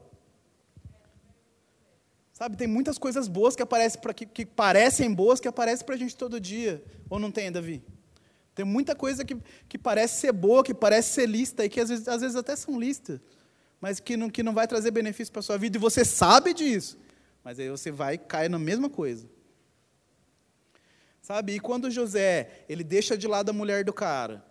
[2.32, 5.98] Sabe, tem muitas coisas boas que aparecem que, que parecem boas que aparecem para a
[5.98, 6.82] gente todo dia.
[7.10, 7.82] Ou não tem, Davi?
[8.54, 9.36] Tem muita coisa que,
[9.68, 12.54] que parece ser boa, que parece ser lista, e que às vezes, às vezes até
[12.54, 13.20] são listas,
[13.80, 16.54] mas que não, que não vai trazer benefício para a sua vida, e você sabe
[16.54, 16.96] disso.
[17.42, 19.28] Mas aí você vai cair na mesma coisa.
[21.20, 21.54] Sabe?
[21.54, 24.44] E quando José, ele deixa de lado a mulher do cara,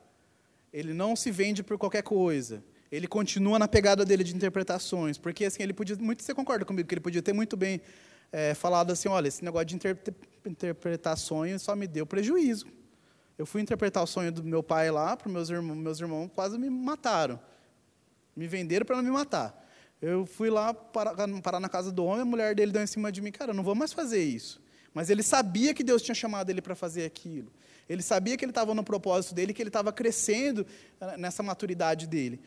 [0.74, 2.64] ele não se vende por qualquer coisa,
[2.96, 6.88] ele continua na pegada dele de interpretações, porque assim ele podia muito, você concorda comigo
[6.88, 7.82] que ele podia ter muito bem
[8.32, 9.98] é, falado assim, olha, esse negócio de inter,
[10.46, 12.68] interpretar sonhos só me deu prejuízo.
[13.36, 16.56] Eu fui interpretar o sonho do meu pai lá para meus irmãos, meus irmãos quase
[16.60, 17.40] me mataram,
[18.36, 19.60] me venderam para não me matar.
[20.00, 23.12] Eu fui lá parar, parar na casa do homem, a mulher dele deu em cima
[23.12, 24.62] de mim, cara, eu não vou mais fazer isso.
[24.94, 27.52] Mas ele sabia que Deus tinha chamado ele para fazer aquilo.
[27.90, 30.66] Ele sabia que ele estava no propósito dele, que ele estava crescendo
[31.02, 32.40] eh, nessa maturidade dele.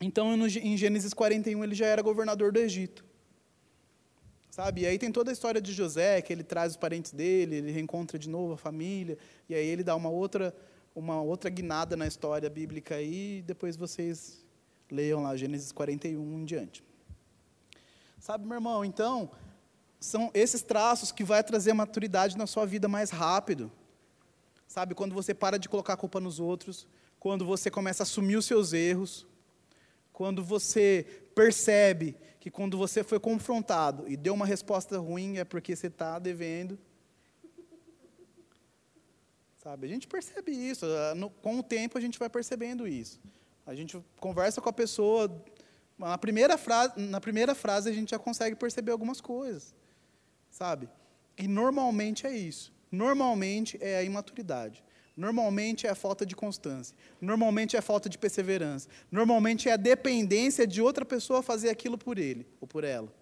[0.00, 3.04] Então, em Gênesis 41, ele já era governador do Egito.
[4.50, 4.82] Sabe?
[4.82, 7.70] E aí tem toda a história de José, que ele traz os parentes dele, ele
[7.70, 9.18] reencontra de novo a família,
[9.48, 10.54] e aí ele dá uma outra,
[10.94, 14.44] uma outra guinada na história bíblica aí, e depois vocês
[14.90, 16.82] leiam lá Gênesis 41 em diante.
[18.18, 19.30] Sabe, meu irmão, então,
[20.00, 23.70] são esses traços que vai trazer maturidade na sua vida mais rápido.
[24.66, 26.86] Sabe, quando você para de colocar a culpa nos outros,
[27.18, 29.26] quando você começa a assumir os seus erros,
[30.18, 35.76] quando você percebe que quando você foi confrontado e deu uma resposta ruim é porque
[35.76, 36.76] você está devendo.
[39.62, 39.86] Sabe?
[39.86, 40.84] A gente percebe isso.
[41.40, 43.20] Com o tempo a gente vai percebendo isso.
[43.64, 45.40] A gente conversa com a pessoa.
[45.96, 49.72] Na primeira frase, na primeira frase a gente já consegue perceber algumas coisas.
[50.50, 50.88] Sabe?
[51.36, 52.72] E normalmente é isso.
[52.90, 54.82] Normalmente é a imaturidade.
[55.18, 56.96] Normalmente é a falta de constância.
[57.20, 58.88] Normalmente é a falta de perseverança.
[59.10, 63.12] Normalmente é a dependência de outra pessoa fazer aquilo por ele ou por ela.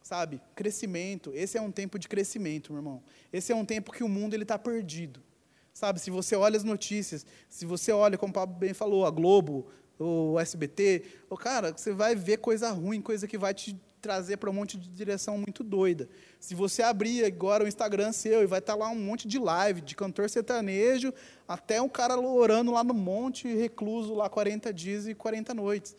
[0.00, 0.40] Sabe?
[0.54, 1.32] Crescimento.
[1.34, 3.02] Esse é um tempo de crescimento, meu irmão.
[3.32, 5.20] Esse é um tempo que o mundo ele está perdido.
[5.74, 6.00] Sabe?
[6.00, 9.66] Se você olha as notícias, se você olha, como o Pablo bem falou, a Globo,
[9.98, 14.50] o SBT, o cara, você vai ver coisa ruim, coisa que vai te trazer para
[14.50, 16.08] um monte de direção muito doida.
[16.40, 19.38] Se você abrir agora o Instagram seu e vai estar tá lá um monte de
[19.38, 21.14] live, de cantor sertanejo,
[21.46, 25.96] até um cara orando lá no monte, recluso lá 40 dias e 40 noites.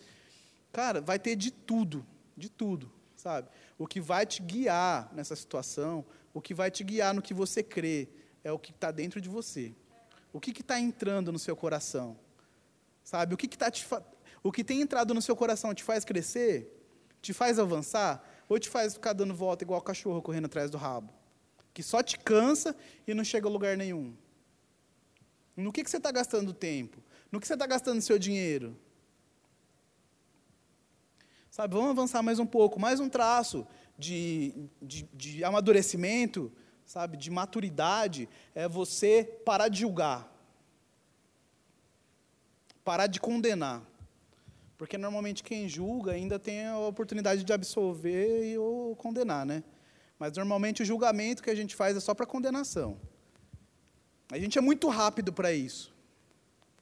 [0.73, 3.47] Cara, vai ter de tudo, de tudo, sabe?
[3.77, 7.63] O que vai te guiar nessa situação, o que vai te guiar no que você
[7.63, 8.09] crê,
[8.43, 9.73] é o que está dentro de você.
[10.33, 12.17] O que está entrando no seu coração?
[13.01, 13.33] Sabe?
[13.33, 14.03] O que, que tá te fa...
[14.43, 16.82] o que tem entrado no seu coração te faz crescer?
[17.23, 18.21] Te faz avançar?
[18.49, 21.11] Ou te faz ficar dando volta igual cachorro correndo atrás do rabo?
[21.73, 22.75] Que só te cansa
[23.07, 24.13] e não chega a lugar nenhum.
[25.55, 27.01] No que, que você está gastando tempo?
[27.31, 28.77] No que você está gastando seu dinheiro?
[31.49, 33.65] Sabe, vamos avançar mais um pouco, mais um traço
[33.97, 36.51] de, de, de amadurecimento,
[36.85, 40.29] sabe, de maturidade, é você parar de julgar,
[42.83, 43.81] parar de condenar.
[44.83, 49.63] Porque normalmente quem julga ainda tem a oportunidade de absolver e ou condenar, né?
[50.19, 52.99] Mas normalmente o julgamento que a gente faz é só para condenação.
[54.29, 55.95] A gente é muito rápido para isso,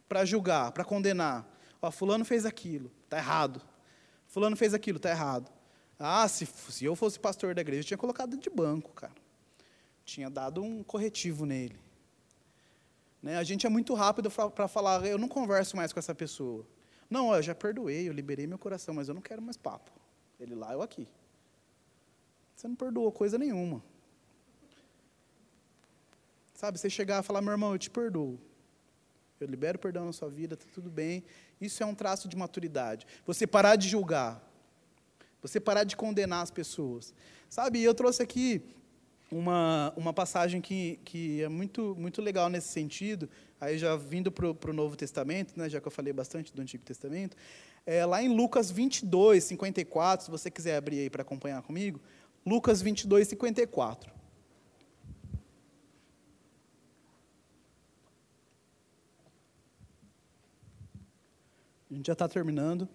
[0.09, 1.47] para julgar, para condenar.
[1.79, 3.61] Ó, fulano fez aquilo, tá errado.
[4.25, 5.51] Fulano fez aquilo, está errado.
[5.99, 9.13] Ah, se, se eu fosse pastor da igreja, eu tinha colocado de banco, cara.
[10.03, 11.79] Tinha dado um corretivo nele.
[13.21, 13.37] Né?
[13.37, 16.65] A gente é muito rápido para falar, eu não converso mais com essa pessoa.
[17.11, 19.91] Não, eu já perdoei, eu liberei meu coração, mas eu não quero mais papo.
[20.39, 21.05] Ele lá, eu aqui.
[22.55, 23.83] Você não perdoou coisa nenhuma.
[26.53, 28.39] Sabe, você chegar e falar, meu irmão, eu te perdoo.
[29.41, 31.21] Eu libero perdão na sua vida, está tudo bem.
[31.59, 33.05] Isso é um traço de maturidade.
[33.25, 34.41] Você parar de julgar.
[35.41, 37.13] Você parar de condenar as pessoas.
[37.49, 38.63] Sabe, eu trouxe aqui
[39.31, 43.29] uma, uma passagem que, que é muito, muito legal nesse sentido,
[43.59, 46.83] aí já vindo para o Novo Testamento, né, já que eu falei bastante do Antigo
[46.83, 47.37] Testamento,
[47.85, 51.99] é, lá em Lucas 22, 54, se você quiser abrir aí para acompanhar comigo,
[52.45, 54.11] Lucas 22, 54.
[61.89, 62.87] A gente já está terminando.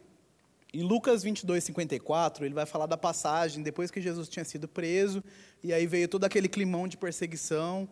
[0.75, 5.23] Em Lucas 22, 54, ele vai falar da passagem depois que Jesus tinha sido preso,
[5.62, 7.89] e aí veio todo aquele climão de perseguição.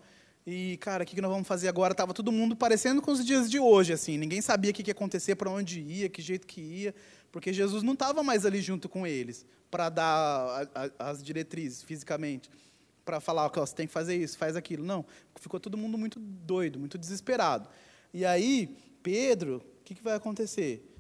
[0.46, 1.92] E, cara, o que nós vamos fazer agora?
[1.92, 4.18] Estava todo mundo parecendo com os dias de hoje, assim.
[4.18, 6.94] Ninguém sabia o que ia acontecer, para onde ia, que jeito que ia,
[7.32, 11.82] porque Jesus não estava mais ali junto com eles para dar a, a, as diretrizes
[11.82, 12.50] fisicamente,
[13.04, 14.84] para falar, que você tem que fazer isso, faz aquilo.
[14.84, 15.04] Não,
[15.40, 17.68] ficou todo mundo muito doido, muito desesperado.
[18.12, 20.93] E aí, Pedro, o que, que vai acontecer?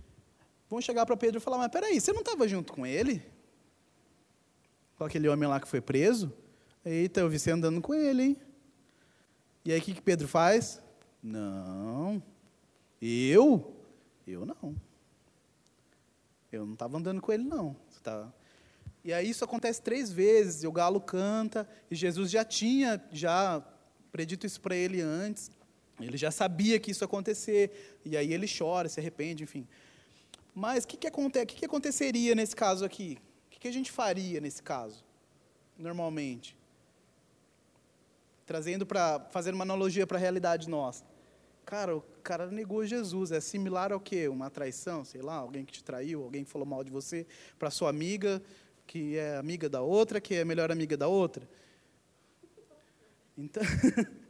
[0.74, 3.22] Vão chegar para Pedro e falar: Mas peraí, você não estava junto com ele?
[4.96, 6.32] Com aquele homem lá que foi preso?
[6.84, 8.36] Eita, eu vi você andando com ele, hein?
[9.64, 10.82] E aí o que, que Pedro faz?
[11.22, 12.22] Não.
[13.00, 13.74] Eu?
[14.26, 14.76] Eu não.
[16.52, 17.74] Eu não estava andando com ele, não.
[18.02, 18.30] Tá...
[19.02, 23.62] E aí isso acontece três vezes, e o galo canta, e Jesus já tinha já
[24.12, 25.50] predito isso para ele antes.
[25.98, 29.66] Ele já sabia que isso ia acontecer, e aí ele chora, se arrepende, enfim.
[30.54, 33.18] Mas o que, que, aconte que, que aconteceria nesse caso aqui?
[33.46, 35.04] O que, que a gente faria nesse caso,
[35.76, 36.56] normalmente?
[38.46, 41.04] Trazendo para, fazendo uma analogia para a realidade nossa.
[41.64, 43.32] Cara, o cara negou Jesus.
[43.32, 44.28] É similar ao quê?
[44.28, 47.26] Uma traição, sei lá, alguém que te traiu, alguém que falou mal de você
[47.58, 48.40] para sua amiga,
[48.86, 51.48] que é amiga da outra, que é melhor amiga da outra.
[53.36, 53.62] Então,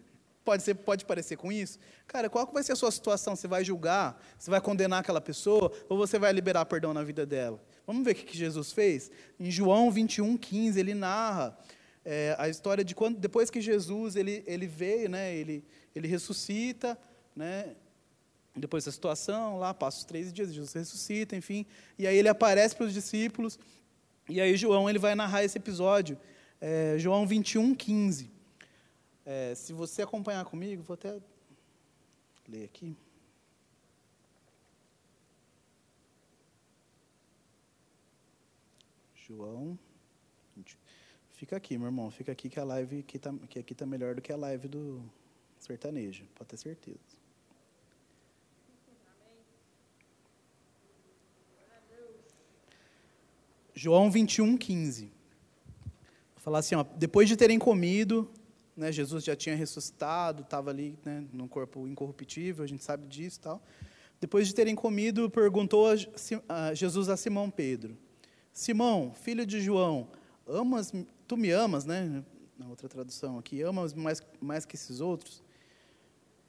[0.45, 1.79] Pode, ser, pode parecer com isso?
[2.07, 3.35] Cara, qual vai ser a sua situação?
[3.35, 4.23] Você vai julgar?
[4.39, 5.73] Você vai condenar aquela pessoa?
[5.89, 7.59] Ou você vai liberar perdão na vida dela?
[7.87, 9.11] Vamos ver o que Jesus fez?
[9.41, 11.57] Em João 21, 15, ele narra
[12.05, 15.65] é, a história de quando, depois que Jesus ele, ele veio, né, ele,
[15.95, 16.99] ele ressuscita,
[17.35, 17.75] né,
[18.55, 21.65] depois da situação, lá passa os três dias, Jesus ressuscita, enfim,
[21.99, 23.59] e aí ele aparece para os discípulos,
[24.29, 26.19] e aí João ele vai narrar esse episódio,
[26.61, 28.34] é, João 21, 15.
[29.27, 31.19] É, se você acompanhar comigo, vou até
[32.47, 32.97] ler aqui.
[39.27, 39.79] João.
[41.33, 42.11] Fica aqui, meu irmão.
[42.11, 44.69] Fica aqui que a live aqui tá, que aqui está melhor do que a live
[44.69, 45.03] do
[45.59, 46.27] sertanejo.
[46.35, 46.99] Pode ter certeza.
[53.75, 55.07] João 21, 15.
[55.07, 55.13] Vou
[56.37, 58.31] falar assim, ó, depois de terem comido,
[58.77, 63.41] né, Jesus já tinha ressuscitado, estava ali né, num corpo incorruptível, a gente sabe disso
[63.41, 63.63] tal.
[64.21, 65.95] Depois de terem comido, perguntou a,
[66.49, 67.97] a Jesus a Simão Pedro:
[68.53, 70.09] Simão, filho de João,
[70.47, 70.93] amas,
[71.27, 72.25] tu me amas, né?
[72.59, 75.43] Na outra tradução aqui, amas mais, mais que esses outros?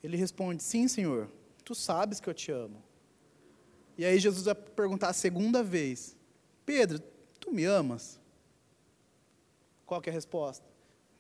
[0.04, 1.30] Ele responde: Sim, Senhor,
[1.64, 2.82] tu sabes que eu te amo.
[3.98, 6.16] E aí Jesus vai perguntar a segunda vez:
[6.66, 7.00] Pedro,
[7.40, 8.20] tu me amas?
[9.86, 10.75] Qual é a resposta?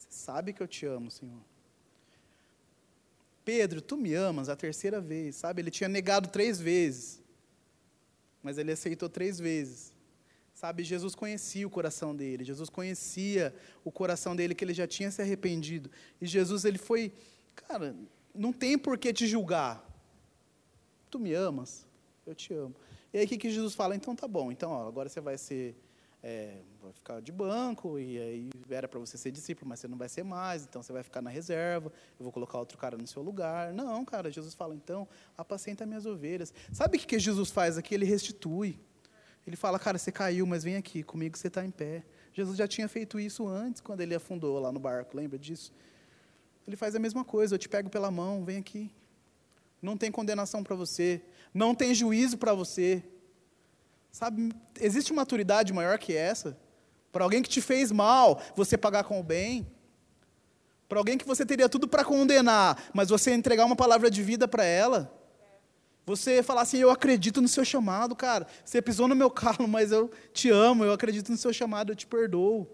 [0.09, 1.41] Sabe que eu te amo, Senhor.
[3.43, 5.61] Pedro, tu me amas a terceira vez, sabe?
[5.61, 7.21] Ele tinha negado três vezes,
[8.41, 9.93] mas ele aceitou três vezes.
[10.53, 13.53] Sabe, Jesus conhecia o coração dele, Jesus conhecia
[13.83, 15.91] o coração dele, que ele já tinha se arrependido.
[16.19, 17.13] E Jesus, ele foi,
[17.55, 17.95] cara,
[18.33, 19.85] não tem por que te julgar.
[21.11, 21.85] Tu me amas?
[22.25, 22.73] Eu te amo.
[23.13, 23.95] E aí o que, que Jesus fala?
[23.95, 25.75] Então tá bom, então ó, agora você vai ser,
[26.27, 29.95] é, vai ficar de banco, e aí era para você ser discípulo, mas você não
[29.95, 33.05] vai ser mais, então você vai ficar na reserva, eu vou colocar outro cara no
[33.05, 33.71] seu lugar.
[33.71, 35.07] Não, cara, Jesus fala, então,
[35.37, 36.51] apacenta minhas ovelhas.
[36.73, 37.93] Sabe o que, Jesus faz aqui?
[37.93, 38.79] Ele restitui.
[39.45, 42.03] Ele fala, cara, você caiu, mas vem aqui, comigo você está em pé.
[42.33, 45.71] Jesus já tinha feito isso antes, quando ele afundou lá no barco, lembra disso?
[46.65, 48.91] Ele faz a mesma coisa, eu te pego pela mão, vem aqui.
[49.79, 51.21] Não tem condenação para você,
[51.53, 53.03] não tem juízo para você.
[54.15, 54.49] Sabe,
[54.79, 56.57] existe maturidade maior que essa?
[57.11, 59.69] Para alguém que te fez mal, você pagar com o bem?
[60.87, 64.47] Para alguém que você teria tudo para condenar, mas você entregar uma palavra de vida
[64.47, 65.13] para ela?
[66.05, 68.47] Você falar assim, eu acredito no seu chamado, cara.
[68.63, 71.95] Você pisou no meu calo, mas eu te amo, eu acredito no seu chamado, eu
[71.97, 72.65] te perdoo.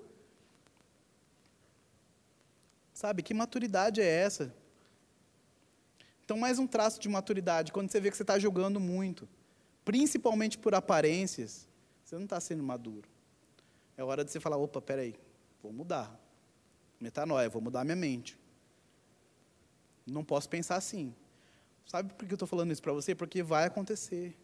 [2.93, 4.53] Sabe, que maturidade é essa?
[6.23, 9.27] Então, mais um traço de maturidade, quando você vê que você está julgando muito,
[9.83, 11.67] principalmente por aparências,
[12.03, 13.09] você não está sendo maduro.
[13.97, 15.15] É hora de você falar, opa, peraí,
[15.61, 16.19] vou mudar.
[16.99, 18.37] Metanoia, vou mudar minha mente.
[20.05, 21.15] Não posso pensar assim.
[21.85, 23.15] Sabe por que eu estou falando isso para você?
[23.15, 24.37] Porque vai acontecer.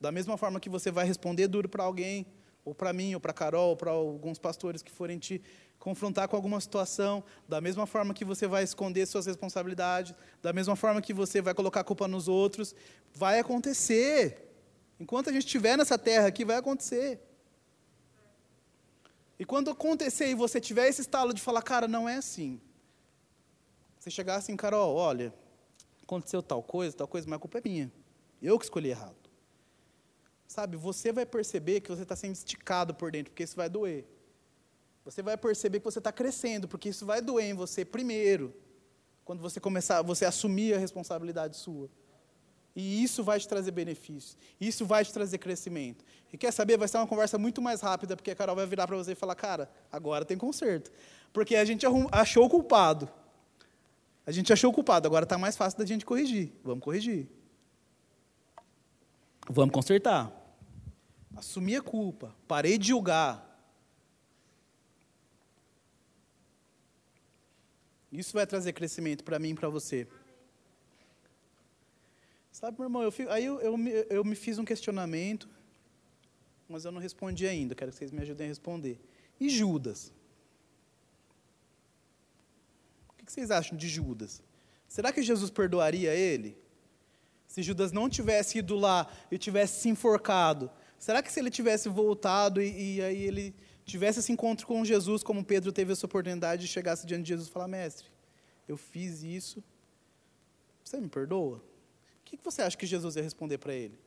[0.00, 2.26] Da mesma forma que você vai responder duro para alguém,
[2.66, 5.40] ou para mim, ou para Carol, ou para alguns pastores que forem te
[5.78, 10.12] confrontar com alguma situação, da mesma forma que você vai esconder suas responsabilidades,
[10.42, 12.74] da mesma forma que você vai colocar a culpa nos outros,
[13.14, 14.50] vai acontecer.
[14.98, 17.20] Enquanto a gente estiver nessa terra aqui, vai acontecer.
[19.38, 22.60] E quando acontecer e você tiver esse estalo de falar, cara, não é assim.
[24.00, 25.32] Você chegar assim, Carol, olha,
[26.02, 27.92] aconteceu tal coisa, tal coisa, mas a culpa é minha.
[28.42, 29.25] Eu que escolhi errado.
[30.46, 34.04] Sabe, você vai perceber que você está sendo esticado por dentro, porque isso vai doer.
[35.04, 38.54] Você vai perceber que você está crescendo, porque isso vai doer em você primeiro,
[39.24, 41.88] quando você começar, você assumir a responsabilidade sua.
[42.76, 44.36] E isso vai te trazer benefícios.
[44.60, 46.04] Isso vai te trazer crescimento.
[46.30, 46.76] E quer saber?
[46.76, 49.14] Vai ser uma conversa muito mais rápida, porque a Carol vai virar para você e
[49.14, 50.92] falar: Cara, agora tem conserto.
[51.32, 53.08] Porque a gente achou o culpado.
[54.26, 56.52] A gente achou o culpado, agora está mais fácil da gente corrigir.
[56.62, 57.28] Vamos corrigir.
[59.48, 60.32] Vamos consertar.
[61.36, 62.34] Assumir a culpa.
[62.48, 63.44] Parei de julgar.
[68.10, 70.08] Isso vai trazer crescimento para mim e para você.
[72.50, 73.76] Sabe, meu irmão, eu fico, aí eu, eu,
[74.08, 75.46] eu, me fiz um questionamento,
[76.66, 77.74] mas eu não respondi ainda.
[77.74, 78.98] Quero que vocês me ajudem a responder.
[79.38, 80.12] E Judas?
[83.26, 84.40] que vocês acham de Judas?
[84.88, 86.56] Será que Jesus perdoaria ele?
[87.46, 91.88] Se Judas não tivesse ido lá e tivesse se enforcado, será que se ele tivesse
[91.88, 96.62] voltado e, e aí ele tivesse esse encontro com Jesus, como Pedro teve essa oportunidade
[96.62, 98.08] de chegasse diante de Jesus e falar: Mestre,
[98.68, 99.62] eu fiz isso,
[100.84, 101.58] você me perdoa?
[101.58, 101.62] O
[102.24, 103.98] que você acha que Jesus ia responder para ele?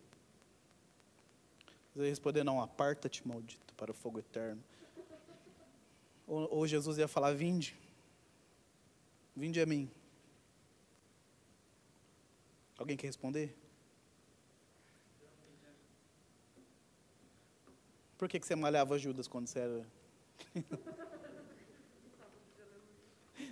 [1.95, 4.63] Jesus ia responder: Não, aparta-te, maldito, para o fogo eterno.
[6.27, 7.77] Ou, ou Jesus ia falar: Vinde.
[9.35, 9.89] Vinde a mim.
[12.79, 13.55] Alguém quer responder?
[18.17, 19.85] Por que, que você malhava Judas quando você era.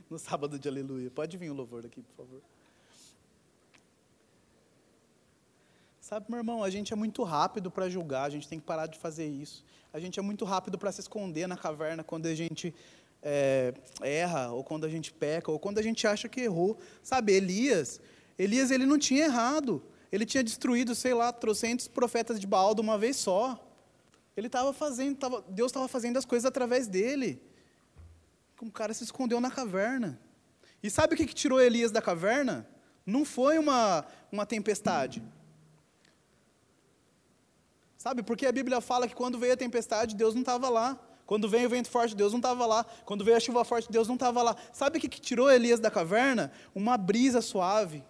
[0.10, 1.12] no sábado de aleluia.
[1.12, 2.42] Pode vir o louvor aqui, por favor.
[6.00, 8.88] Sabe, meu irmão, a gente é muito rápido para julgar, a gente tem que parar
[8.88, 9.66] de fazer isso.
[9.92, 12.74] A gente é muito rápido para se esconder na caverna quando a gente
[13.22, 16.78] é, erra, ou quando a gente peca, ou quando a gente acha que errou.
[17.04, 18.00] Sabe, Elias,
[18.38, 19.84] Elias ele não tinha errado.
[20.12, 23.64] Ele tinha destruído, sei lá, trocentos profetas de Baal de uma vez só.
[24.36, 27.42] Ele estava fazendo, tava, Deus estava fazendo as coisas através dele.
[28.62, 30.20] O cara se escondeu na caverna.
[30.82, 32.68] E sabe o que, que tirou Elias da caverna?
[33.06, 35.24] Não foi uma, uma tempestade.
[37.98, 41.00] Sabe, porque a Bíblia fala que quando veio a tempestade, Deus não estava lá.
[41.26, 42.86] Quando veio o vento forte, Deus não estava lá.
[43.06, 44.56] Quando veio a chuva forte, Deus não estava lá.
[44.72, 46.52] Sabe o que, que tirou Elias da caverna?
[46.74, 48.04] Uma brisa suave.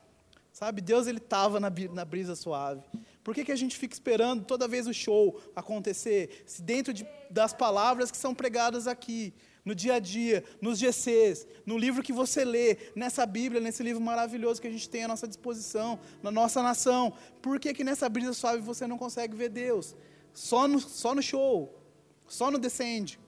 [0.58, 2.82] Sabe, Deus ele estava na, na, brisa suave.
[3.24, 6.43] Por que, que a gente fica esperando toda vez o show acontecer?
[6.47, 11.45] Se dentro de, das palavras que são pregadas aqui, no dia a dia, nos GCs,
[11.64, 15.08] no livro que você lê, nessa Bíblia, nesse livro maravilhoso que a gente tem à
[15.08, 17.14] nossa disposição, na nossa nação.
[17.39, 19.95] Por que, que nessa brisa suave você não consegue ver Deus?
[20.34, 21.80] Só no, só no show,
[22.28, 23.20] só no Descende,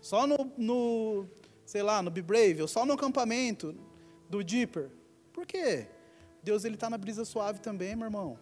[0.00, 1.26] só no, no
[1.66, 3.76] sei lá, no Be Brave, ou só no acampamento
[4.30, 4.90] do Deeper.
[5.34, 5.86] Por quê?
[6.42, 8.38] Deus ele está na brisa suave também, meu irmão.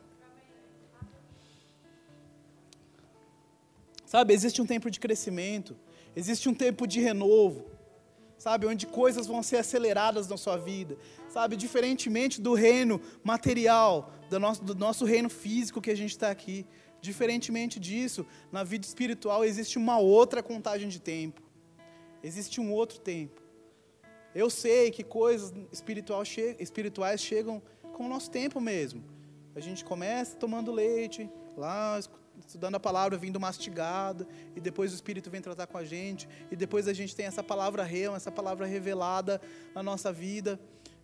[4.07, 5.76] Sabe, existe um tempo de crescimento,
[6.16, 7.66] existe um tempo de renovo,
[8.38, 10.96] sabe, onde coisas vão ser aceleradas na sua vida,
[11.28, 16.28] sabe, diferentemente do reino material, do nosso, do nosso reino físico que a gente está
[16.28, 16.66] aqui.
[17.01, 21.40] Diferentemente disso, na vida espiritual existe uma outra contagem de tempo,
[22.20, 23.40] existe um outro tempo.
[24.34, 27.62] Eu sei que coisas espiritual che espirituais chegam
[28.01, 29.05] com o nosso tempo mesmo.
[29.55, 32.01] A gente começa tomando leite, lá
[32.38, 34.26] estudando a palavra, vindo mastigada,
[34.57, 37.42] e depois o Espírito vem tratar com a gente, e depois a gente tem essa
[37.42, 39.38] palavra real, essa palavra revelada
[39.74, 40.59] na nossa vida,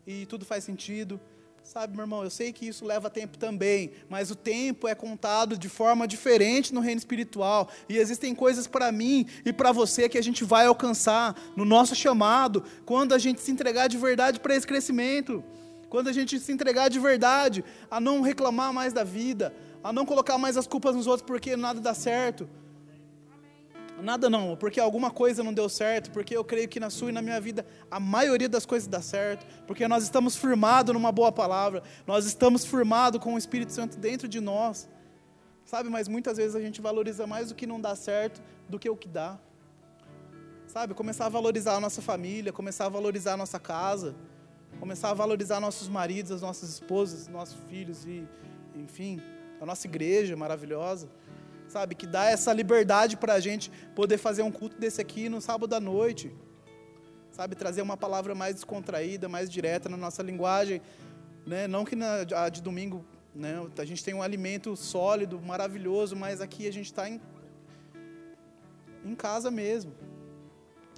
[0.07, 1.21] e tudo faz sentido.
[1.63, 5.59] Sabe, meu irmão, eu sei que isso leva tempo também, mas o tempo é contado
[5.59, 7.69] de forma diferente no reino espiritual.
[7.91, 11.95] E existem coisas para mim e para você que a gente vai alcançar no nosso
[11.95, 15.45] chamado, quando a gente se entregar de verdade para esse crescimento.
[15.89, 20.05] Quando a gente se entregar de verdade a não reclamar mais da vida, a não
[20.05, 22.49] colocar mais as culpas nos outros porque nada dá certo.
[24.03, 27.13] Nada não, porque alguma coisa não deu certo, porque eu creio que na sua e
[27.13, 31.33] na minha vida a maioria das coisas dá certo, porque nós estamos firmados numa boa
[31.33, 34.87] palavra, nós estamos firmados com o Espírito Santo dentro de nós.
[35.65, 38.89] Sabe, mas muitas vezes a gente valoriza mais o que não dá certo do que
[38.89, 39.39] o que dá.
[40.67, 44.15] Sabe, começar a valorizar a nossa família, começar a valorizar a nossa casa,
[44.79, 48.27] começar a valorizar nossos maridos, as nossas esposas, nossos filhos e,
[48.75, 49.21] enfim,
[49.61, 51.09] a nossa igreja maravilhosa,
[51.69, 51.95] sabe?
[51.95, 55.75] Que dá essa liberdade para a gente poder fazer um culto desse aqui no sábado
[55.75, 56.35] à noite,
[57.33, 57.55] sabe?
[57.55, 60.81] Trazer uma palavra mais descontraída, mais direta na nossa linguagem,
[61.47, 61.67] né?
[61.67, 63.05] Não que na a de domingo,
[63.35, 63.55] né?
[63.79, 67.21] A gente tem um alimento sólido, maravilhoso, mas aqui a gente está em,
[69.05, 69.93] em casa mesmo.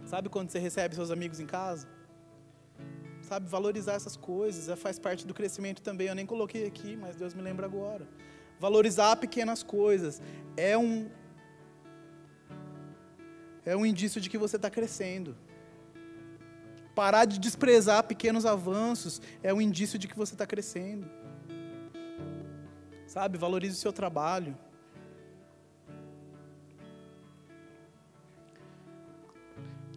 [0.07, 1.98] Sabe quando você recebe seus amigos em casa?
[3.29, 6.07] Sabe, valorizar essas coisas, faz parte do crescimento também.
[6.07, 8.09] Eu nem coloquei aqui, mas Deus me lembra agora.
[8.59, 10.23] Valorizar pequenas coisas
[10.57, 11.11] é um
[13.67, 15.37] é um indício de que você está crescendo.
[16.95, 21.07] Parar de desprezar pequenos avanços é um indício de que você está crescendo.
[23.07, 24.57] Sabe, valorize o seu trabalho.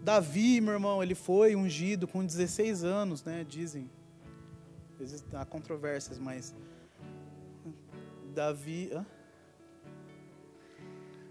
[0.04, 3.46] Davi, meu irmão, ele foi ungido com 16 anos, né?
[3.48, 3.90] Dizem.
[5.34, 6.54] Há controvérsias, mas
[8.34, 8.90] Davi.
[8.94, 9.06] Hã?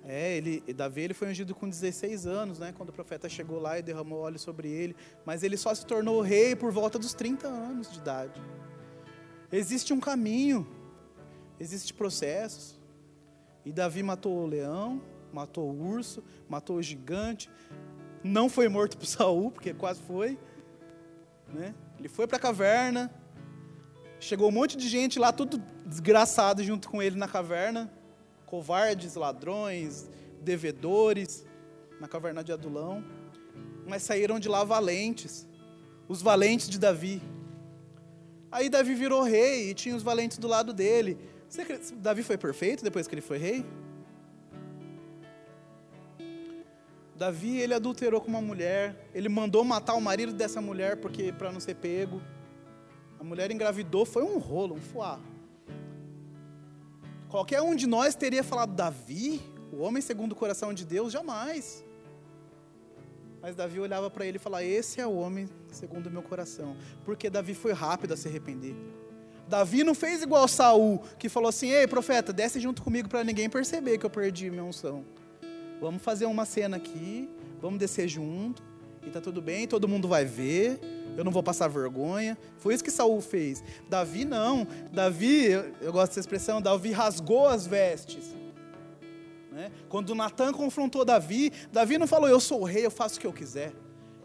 [0.05, 2.73] É, ele, Davi ele foi ungido com 16 anos, né?
[2.77, 4.97] Quando o profeta chegou lá e derramou óleo sobre ele.
[5.25, 8.41] Mas ele só se tornou rei por volta dos 30 anos de idade.
[9.53, 10.67] Existe um caminho,
[11.59, 12.81] existe processos.
[13.65, 15.03] E Davi matou o leão,
[15.33, 17.51] matou o urso, matou o gigante.
[18.23, 20.39] Não foi morto por Saul, porque quase foi.
[21.49, 21.75] Né?
[21.99, 23.13] Ele foi para a caverna.
[24.19, 27.91] Chegou um monte de gente lá, tudo desgraçado junto com ele na caverna,
[28.45, 30.11] covardes, ladrões,
[30.43, 31.45] devedores,
[31.99, 33.03] na caverna de Adulão,
[33.87, 35.47] mas saíram de lá valentes,
[36.07, 37.23] os valentes de Davi.
[38.53, 41.19] Aí Davi virou rei e tinha os valentes do lado dele.
[41.49, 41.65] Você,
[41.97, 43.65] Davi foi perfeito depois que ele foi rei?
[47.21, 51.53] Davi, ele adulterou com uma mulher, ele mandou matar o marido dessa mulher porque para
[51.53, 52.19] não ser pego.
[53.19, 55.21] A mulher engravidou, foi um rolo, um fuá.
[57.29, 59.39] Qualquer um de nós teria falado, Davi,
[59.71, 61.85] o homem segundo o coração de Deus, jamais.
[63.43, 66.75] Mas Davi olhava para ele e falava: Esse é o homem segundo o meu coração.
[67.05, 68.75] Porque Davi foi rápido a se arrepender.
[69.47, 73.51] Davi não fez igual Saul, que falou assim: Ei, profeta, desce junto comigo para ninguém
[73.51, 75.05] perceber que eu perdi minha unção.
[75.81, 77.29] Vamos fazer uma cena aqui,
[77.61, 78.63] vamos descer junto,
[79.07, 80.79] e tá tudo bem, todo mundo vai ver
[81.17, 82.37] eu não vou passar vergonha.
[82.59, 83.63] Foi isso que Saul fez.
[83.89, 84.67] Davi não.
[84.93, 85.51] Davi,
[85.81, 88.35] eu, gosto dessa expressão, Davi rasgou as vestes.
[89.53, 89.71] Né?
[89.89, 93.27] Quando Natan confrontou Davi, Davi não falou, eu sou o rei, eu faço o que
[93.27, 93.73] eu quiser.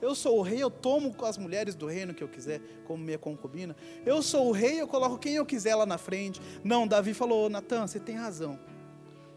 [0.01, 3.17] Eu sou o rei, eu tomo as mulheres do reino que eu quiser, como minha
[3.17, 3.75] concubina.
[4.05, 6.39] Eu sou o rei, eu coloco quem eu quiser lá na frente.
[6.63, 8.59] Não, Davi falou, Natan, você tem razão.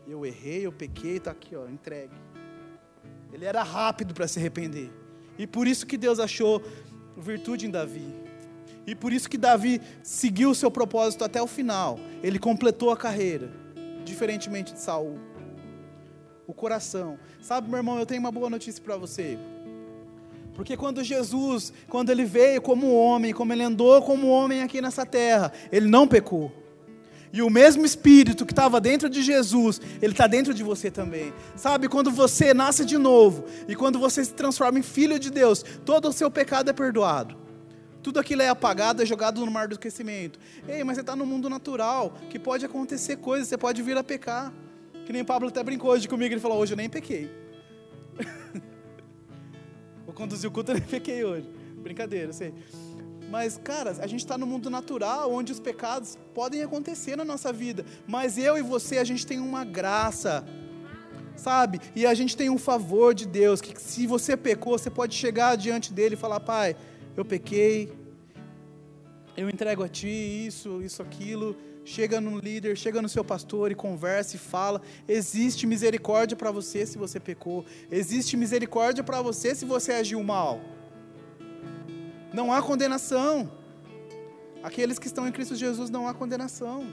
[0.08, 2.14] Eu errei, eu pequei, está aqui, ó, entregue.
[3.30, 4.90] Ele era rápido para se arrepender.
[5.38, 6.62] E por isso que Deus achou
[7.14, 8.06] virtude em Davi.
[8.86, 12.00] E por isso que Davi seguiu o seu propósito até o final.
[12.22, 13.52] Ele completou a carreira,
[14.02, 15.18] diferentemente de Saul.
[16.46, 17.18] O coração.
[17.42, 19.38] Sabe, meu irmão, eu tenho uma boa notícia para você.
[20.54, 25.04] Porque quando Jesus, quando ele veio como homem, como ele andou como homem aqui nessa
[25.04, 26.50] terra, ele não pecou.
[27.32, 31.32] E o mesmo Espírito que estava dentro de Jesus, ele está dentro de você também.
[31.56, 35.62] Sabe, quando você nasce de novo e quando você se transforma em filho de Deus,
[35.84, 37.36] todo o seu pecado é perdoado.
[38.02, 40.38] Tudo aquilo é apagado, é jogado no mar do esquecimento.
[40.66, 44.04] Ei, mas você está no mundo natural, que pode acontecer coisas, você pode vir a
[44.04, 44.52] pecar.
[45.04, 47.30] Que nem Pablo até brincou hoje comigo, ele falou, hoje eu nem pequei.
[50.06, 51.48] Vou conduzir o culto, eu nem pequei hoje.
[51.82, 52.54] Brincadeira, sei.
[53.30, 57.52] Mas, cara, a gente está no mundo natural, onde os pecados podem acontecer na nossa
[57.52, 57.84] vida.
[58.06, 60.44] Mas eu e você, a gente tem uma graça,
[61.36, 61.78] sabe?
[61.94, 65.56] E a gente tem um favor de Deus, que se você pecou, você pode chegar
[65.56, 66.74] diante dele e falar: Pai,
[67.16, 67.92] eu pequei,
[69.36, 70.08] eu entrego a Ti
[70.46, 71.54] isso, isso, aquilo.
[71.84, 74.80] Chega no líder, chega no seu pastor e conversa e fala.
[75.06, 77.64] Existe misericórdia para você se você pecou.
[77.90, 80.60] Existe misericórdia para você se você agiu mal.
[82.38, 83.50] Não há condenação.
[84.62, 86.86] Aqueles que estão em Cristo Jesus não há condenação.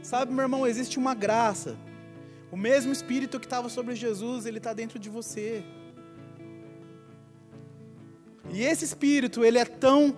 [0.00, 1.76] Sabe, meu irmão, existe uma graça.
[2.52, 5.64] O mesmo Espírito que estava sobre Jesus, ele está dentro de você.
[8.52, 10.16] E esse Espírito, ele é tão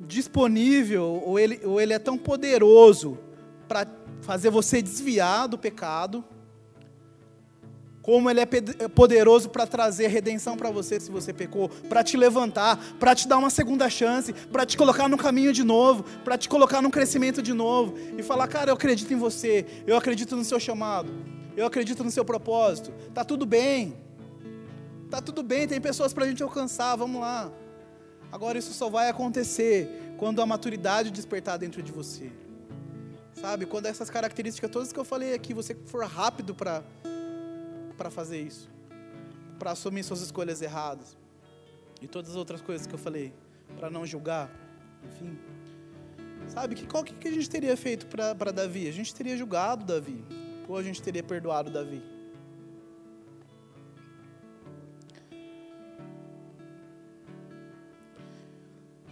[0.00, 3.18] disponível, ou ele, ou ele é tão poderoso
[3.68, 3.86] para
[4.20, 6.24] fazer você desviar do pecado,
[8.02, 8.46] como Ele é
[8.88, 13.38] poderoso para trazer redenção para você se você pecou, para te levantar, para te dar
[13.38, 17.40] uma segunda chance, para te colocar no caminho de novo, para te colocar no crescimento
[17.40, 21.12] de novo e falar: Cara, eu acredito em você, eu acredito no seu chamado,
[21.56, 23.96] eu acredito no seu propósito, tá tudo bem,
[25.08, 27.52] tá tudo bem, tem pessoas para a gente alcançar, vamos lá.
[28.32, 32.32] Agora, isso só vai acontecer quando a maturidade despertar dentro de você,
[33.34, 33.64] sabe?
[33.64, 36.82] Quando essas características todas que eu falei aqui, você for rápido para
[37.94, 38.70] para fazer isso,
[39.58, 41.16] para assumir suas escolhas erradas
[42.00, 43.32] e todas as outras coisas que eu falei,
[43.76, 44.50] para não julgar,
[45.06, 45.38] enfim.
[46.48, 48.88] Sabe, que, qual que, a gente teria feito para Davi?
[48.88, 50.24] A gente teria julgado Davi,
[50.68, 52.02] ou a gente teria perdoado Davi?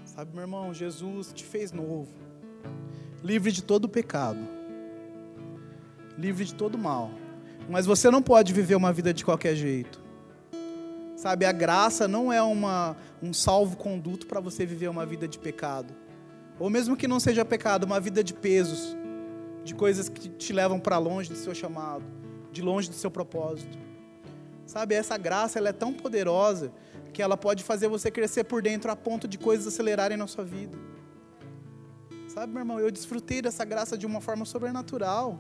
[0.05, 2.13] Sabe, meu irmão, Jesus te fez novo,
[3.23, 4.41] livre de todo pecado,
[6.19, 7.11] livre de todo mal.
[7.71, 10.03] Mas você não pode viver uma vida de qualquer jeito.
[11.15, 15.95] Sabe, a graça não é uma, um salvo-conduto para você viver uma vida de pecado.
[16.59, 18.97] Ou mesmo que não seja pecado, uma vida de pesos,
[19.63, 22.05] de coisas que te levam para longe do seu chamado,
[22.51, 23.79] de longe do seu propósito.
[24.67, 26.73] Sabe, essa graça ela é tão poderosa
[27.13, 30.45] que ela pode fazer você crescer por dentro a ponto de coisas acelerarem na sua
[30.45, 30.77] vida.
[32.29, 35.39] Sabe, meu irmão, eu desfrutei dessa graça de uma forma sobrenatural.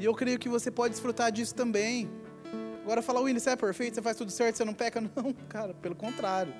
[0.00, 2.08] E eu creio que você pode desfrutar disso também.
[2.82, 4.98] Agora falar, William, você é perfeito, você faz tudo certo, você não peca?
[5.14, 6.54] Não, cara, pelo contrário.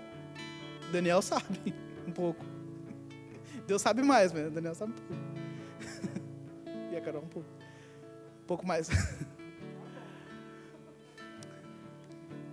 [0.92, 1.74] Daniel sabe
[2.06, 2.44] um pouco.
[3.66, 5.22] Deus sabe mais, mas Daniel sabe um pouco.
[6.92, 7.48] E a Carol um pouco.
[8.42, 8.90] Um pouco mais.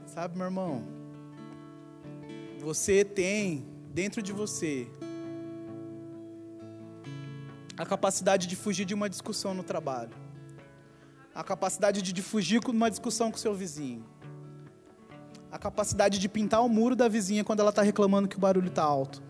[0.06, 0.86] Sabe, meu irmão?
[2.60, 4.88] Você tem dentro de você
[7.76, 10.27] a capacidade de fugir de uma discussão no trabalho
[11.38, 14.04] a capacidade de fugir com uma discussão com seu vizinho,
[15.52, 18.70] a capacidade de pintar o muro da vizinha quando ela está reclamando que o barulho
[18.70, 19.22] está alto.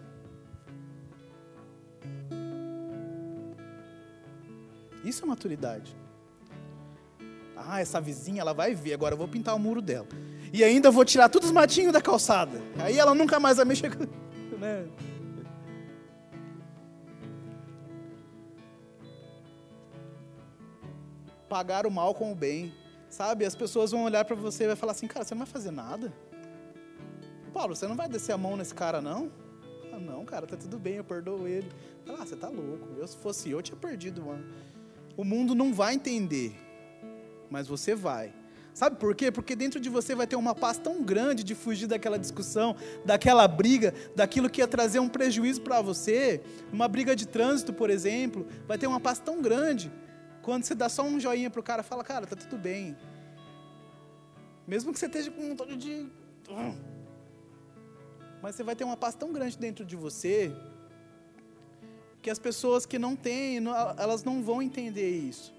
[5.03, 5.97] Isso é maturidade.
[7.57, 10.07] Ah, essa vizinha, ela vai ver, agora eu vou pintar o muro dela.
[10.53, 12.61] E ainda vou tirar todos os matinhos da calçada.
[12.79, 14.07] Aí ela nunca mais vai mexer com.
[14.57, 14.87] Né?
[21.47, 22.73] Pagar o mal com o bem.
[23.09, 23.45] Sabe?
[23.45, 25.71] As pessoas vão olhar para você e vai falar assim: "Cara, você não vai fazer
[25.71, 26.13] nada?"
[27.53, 29.31] Paulo, você não vai descer a mão nesse cara não?
[29.91, 31.71] Ah, não, cara, tá tudo bem, eu perdoo ele.
[32.07, 32.87] Ah, você tá louco.
[32.97, 34.45] Eu se fosse eu, eu tinha perdido, mano.
[35.15, 36.55] O mundo não vai entender,
[37.49, 38.31] mas você vai.
[38.75, 39.31] Sabe por quê?
[39.31, 43.47] Porque dentro de você vai ter uma paz tão grande de fugir daquela discussão, daquela
[43.47, 48.45] briga, daquilo que ia trazer um prejuízo para você, uma briga de trânsito, por exemplo,
[48.67, 49.91] vai ter uma paz tão grande
[50.47, 52.95] quando você dá só um joinha pro cara, fala, cara, tá tudo bem.
[54.65, 56.07] Mesmo que você esteja com um montão de.
[58.41, 60.55] Mas você vai ter uma paz tão grande dentro de você
[62.21, 63.57] que as pessoas que não têm,
[63.97, 65.53] elas não vão entender isso.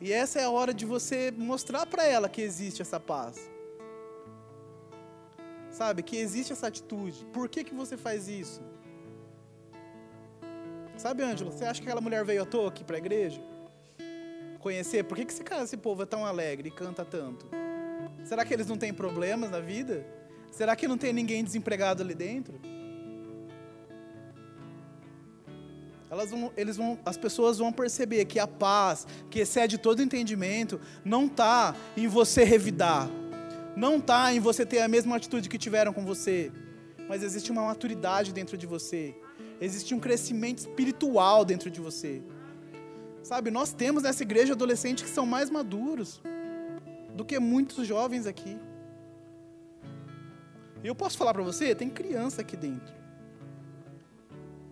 [0.00, 3.50] E essa é a hora de você mostrar para ela que existe essa paz.
[5.72, 7.26] Sabe, que existe essa atitude.
[7.32, 8.62] Por que, que você faz isso?
[10.96, 13.42] Sabe, Ângelo, você acha que aquela mulher veio à toa aqui para a igreja?
[14.64, 17.46] Conhecer por que, que esse, esse povo é tão alegre e canta tanto?
[18.24, 20.06] Será que eles não têm problemas na vida?
[20.50, 22.58] Será que não tem ninguém desempregado ali dentro?
[26.10, 30.80] Elas vão, eles vão, as pessoas vão perceber que a paz, que excede todo entendimento,
[31.04, 33.10] não está em você revidar,
[33.76, 36.50] não está em você ter a mesma atitude que tiveram com você,
[37.06, 39.14] mas existe uma maturidade dentro de você,
[39.60, 42.22] existe um crescimento espiritual dentro de você.
[43.24, 46.20] Sabe, nós temos nessa igreja adolescentes que são mais maduros
[47.16, 48.58] do que muitos jovens aqui.
[50.82, 52.94] E eu posso falar para você, tem criança aqui dentro.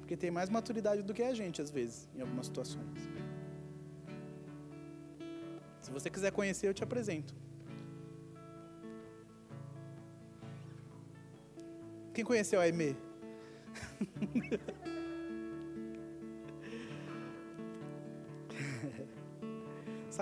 [0.01, 2.85] Porque tem mais maturidade do que a gente, às vezes, em algumas situações.
[5.81, 7.35] Se você quiser conhecer, eu te apresento.
[12.13, 12.95] Quem conheceu a Aimee?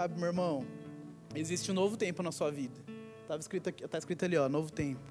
[0.00, 0.64] Sabe, meu irmão,
[1.34, 2.72] existe um novo tempo na sua vida.
[3.20, 5.02] Está escrito, aqui, tá escrito ali, ó, novo tempo.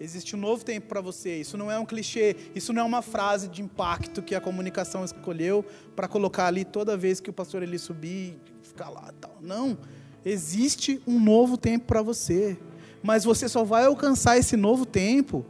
[0.00, 1.36] Existe um novo tempo para você.
[1.36, 5.04] Isso não é um clichê, isso não é uma frase de impacto que a comunicação
[5.04, 5.64] escolheu
[5.94, 9.38] para colocar ali toda vez que o pastor ele subir, ficar lá, tal.
[9.40, 9.78] Não.
[10.24, 12.58] Existe um novo tempo para você.
[13.04, 15.46] Mas você só vai alcançar esse novo tempo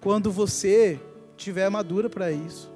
[0.00, 1.00] quando você
[1.36, 2.72] tiver madura para isso.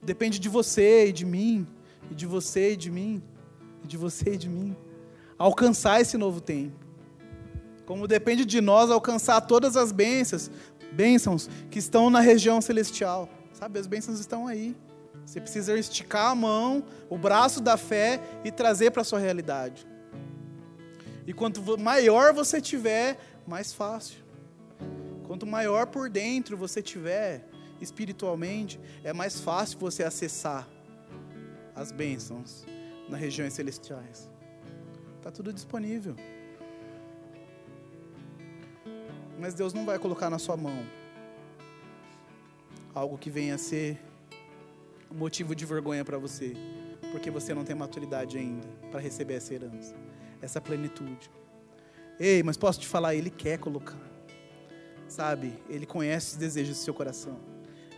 [0.00, 1.66] Depende de você e de mim,
[2.10, 3.22] e de você e de mim,
[3.82, 4.76] e de você e de mim,
[5.38, 6.84] alcançar esse novo tempo.
[7.86, 10.50] Como depende de nós alcançar todas as bênçãos,
[10.92, 13.28] bênçãos que estão na região celestial.
[13.52, 14.74] Sabe, as bênçãos estão aí.
[15.24, 19.86] Você precisa esticar a mão, o braço da fé e trazer para a sua realidade.
[21.26, 24.18] E quanto maior você tiver, mais fácil.
[25.26, 27.48] Quanto maior por dentro você tiver,
[27.80, 30.68] espiritualmente, é mais fácil você acessar
[31.74, 32.64] as bênçãos
[33.08, 34.30] nas regiões celestiais.
[35.16, 36.14] Está tudo disponível.
[39.38, 40.84] Mas Deus não vai colocar na sua mão
[42.94, 43.98] algo que venha a ser
[45.10, 46.54] motivo de vergonha para você,
[47.10, 49.94] porque você não tem maturidade ainda para receber essa herança,
[50.40, 51.30] essa plenitude.
[52.18, 53.98] Ei, mas posso te falar, Ele quer colocar,
[55.08, 55.52] sabe?
[55.68, 57.38] Ele conhece os desejos do seu coração,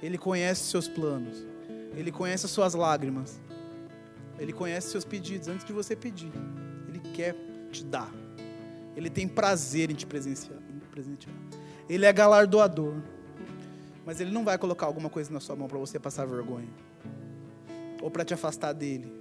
[0.02, 1.46] Ele conhece os seus planos,
[1.94, 3.38] Ele conhece as suas lágrimas,
[4.38, 6.32] Ele conhece seus pedidos antes de você pedir,
[6.88, 7.34] Ele quer
[7.70, 8.12] te dar,
[8.94, 10.66] Ele tem prazer em te presenciar
[10.96, 11.36] presentear.
[11.88, 12.94] Ele é galardoador.
[14.06, 16.68] Mas ele não vai colocar alguma coisa na sua mão para você passar vergonha.
[18.00, 19.12] Ou para te afastar dele.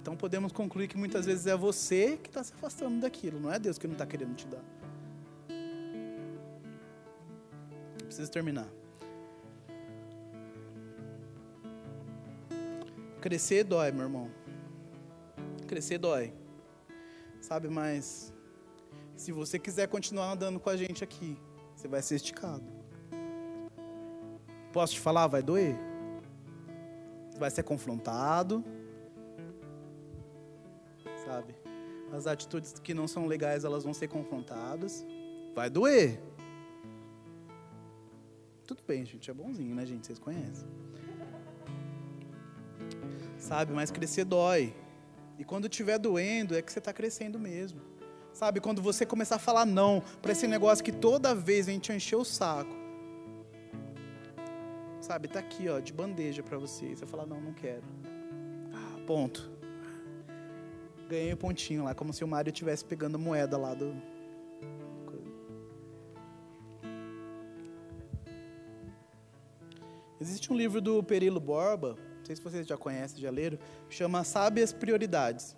[0.00, 3.58] Então podemos concluir que muitas vezes é você que está se afastando daquilo, não é
[3.58, 4.62] Deus que não está querendo te dar.
[8.04, 8.68] Preciso terminar.
[13.24, 14.30] Crescer dói, meu irmão.
[15.66, 16.30] Crescer dói.
[17.40, 18.30] Sabe, mas
[19.16, 21.38] se você quiser continuar andando com a gente aqui,
[21.74, 22.62] você vai ser esticado.
[24.74, 25.74] Posso te falar, vai doer?
[27.38, 28.62] Vai ser confrontado.
[31.24, 31.54] Sabe?
[32.12, 35.02] As atitudes que não são legais, elas vão ser confrontadas.
[35.54, 36.20] Vai doer.
[38.66, 40.06] Tudo bem, gente, é bonzinho, né, gente?
[40.06, 40.68] Vocês conhecem.
[43.44, 44.74] Sabe, mas crescer dói.
[45.38, 47.78] E quando estiver doendo, é que você está crescendo mesmo.
[48.32, 51.92] Sabe, quando você começar a falar não para esse negócio que toda vez a gente
[51.92, 52.74] encheu o saco.
[54.98, 56.96] Sabe, tá aqui, ó, de bandeja para você.
[56.96, 57.82] Você fala, não, não quero.
[58.72, 59.52] Ah, ponto.
[61.06, 63.94] Ganhei um pontinho lá, como se o Mário estivesse pegando moeda lá do.
[70.18, 73.58] Existe um livro do Perilo Borba, não sei se vocês já conhecem, já leram,
[73.90, 75.54] chama Sábias Prioridades.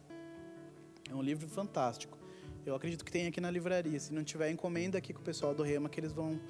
[1.08, 2.18] É um livro fantástico.
[2.64, 4.00] Eu acredito que tem aqui na livraria.
[4.00, 6.40] Se não tiver, encomenda aqui com o pessoal do Rema que eles vão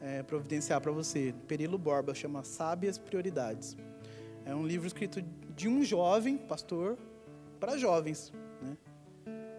[0.00, 1.34] é, providenciar para você.
[1.46, 3.76] Perilo Borba chama Sábias Prioridades.
[4.46, 5.20] É um livro escrito
[5.54, 6.96] de um jovem pastor
[7.60, 8.32] para jovens.
[8.62, 8.78] Né?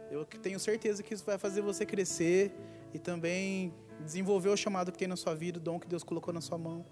[0.09, 2.51] Eu tenho certeza que isso vai fazer você crescer
[2.91, 3.71] e também
[4.03, 6.57] desenvolver o chamado que tem na sua vida, o dom que Deus colocou na sua
[6.57, 6.83] mão,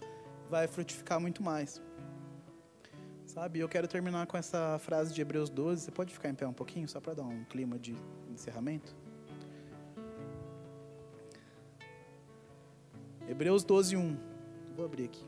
[0.47, 1.81] vai frutificar muito mais.
[3.29, 5.83] Sabe, eu quero terminar com essa frase de Hebreus 12.
[5.83, 7.95] Você pode ficar em pé um pouquinho, só para dar um clima de
[8.27, 8.95] encerramento?
[13.27, 14.17] Hebreus 12, 1.
[14.75, 15.23] Vou abrir aqui.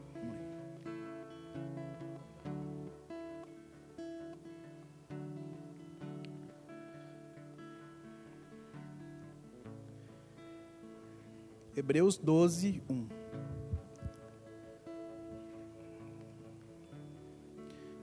[11.75, 13.20] Hebreus 12, 1.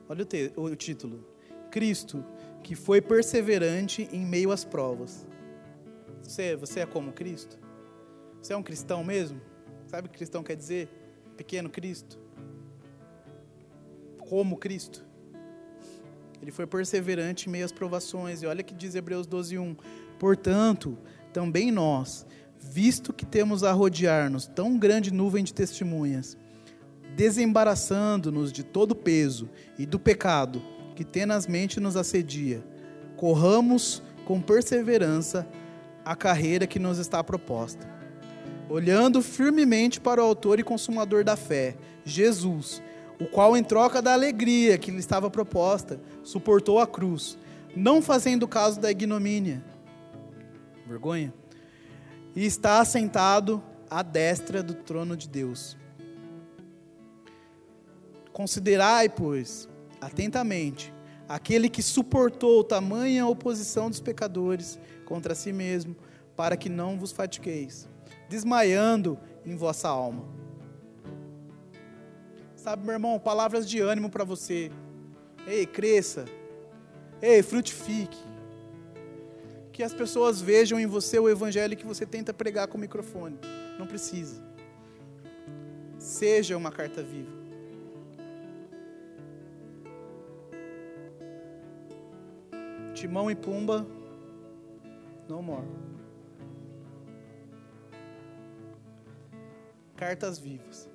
[0.08, 1.24] Olha o, o título.
[1.70, 2.24] Cristo,
[2.62, 5.26] que foi perseverante em meio às provas.
[6.22, 7.58] Você, você é como Cristo?
[8.40, 9.40] Você é um cristão mesmo?
[9.86, 10.88] Sabe o que cristão quer dizer?
[11.36, 12.18] Pequeno Cristo.
[14.18, 15.04] Como Cristo.
[16.40, 18.42] Ele foi perseverante em meio às provações.
[18.42, 19.76] E olha que diz Hebreus 12, 1.
[20.18, 20.98] Portanto,
[21.32, 22.26] também nós,
[22.58, 26.36] visto que temos a rodear-nos tão grande nuvem de testemunhas,
[27.18, 30.62] desembaraçando-nos de todo peso e do pecado
[30.94, 32.64] que tenazmente nos assedia,
[33.16, 35.44] corramos com perseverança
[36.04, 37.90] a carreira que nos está proposta.
[38.70, 42.80] Olhando firmemente para o Autor e Consumador da fé, Jesus,
[43.20, 47.36] o qual, em troca da alegria que lhe estava proposta, suportou a cruz,
[47.74, 49.60] não fazendo caso da ignomínia.
[50.86, 51.34] Vergonha?
[52.36, 53.60] E está assentado
[53.90, 55.76] à destra do trono de Deus.
[58.38, 59.68] Considerai, pois,
[60.00, 60.94] atentamente,
[61.28, 65.96] aquele que suportou tamanha oposição dos pecadores contra si mesmo,
[66.36, 67.88] para que não vos fatigueis,
[68.28, 70.24] desmaiando em vossa alma.
[72.54, 74.70] Sabe, meu irmão, palavras de ânimo para você.
[75.44, 76.24] Ei, cresça.
[77.20, 78.18] Ei, frutifique.
[79.72, 83.36] Que as pessoas vejam em você o evangelho que você tenta pregar com o microfone.
[83.76, 84.40] Não precisa.
[85.98, 87.37] Seja uma carta viva.
[92.98, 93.86] Timão e Pumba,
[95.28, 95.64] no more.
[99.94, 100.90] Cartas vivas.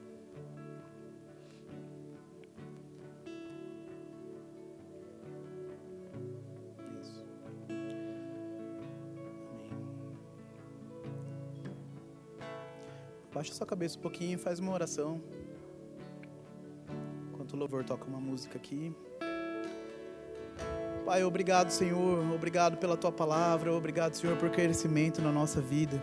[13.33, 15.21] Baixa sua cabeça um pouquinho e faz uma oração.
[17.31, 18.93] Enquanto o louvor toca uma música aqui.
[21.05, 22.19] Pai, obrigado, Senhor.
[22.33, 23.73] Obrigado pela tua palavra.
[23.73, 26.01] Obrigado, Senhor, por crescimento na nossa vida.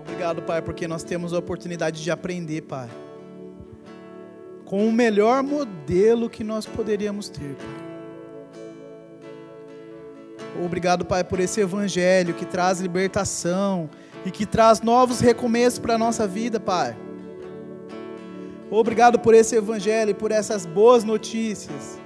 [0.00, 2.88] Obrigado, Pai, porque nós temos a oportunidade de aprender, Pai.
[4.64, 7.90] Com o melhor modelo que nós poderíamos ter, Pai.
[10.64, 13.90] Obrigado, Pai, por esse evangelho que traz libertação
[14.24, 16.96] e que traz novos recomeços para a nossa vida, Pai.
[18.70, 21.98] Obrigado por esse evangelho e por essas boas notícias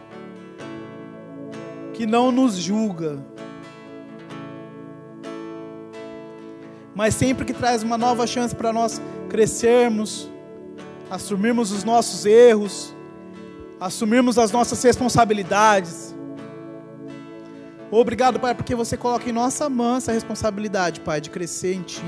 [1.95, 3.24] que não nos julga,
[6.92, 10.28] mas sempre que traz uma nova chance para nós crescermos,
[11.09, 12.95] assumirmos os nossos erros,
[13.80, 16.14] assumirmos as nossas responsabilidades.
[17.92, 22.03] Obrigado, Pai, porque você coloca em nossa mão essa responsabilidade, Pai, de crescer em Ti,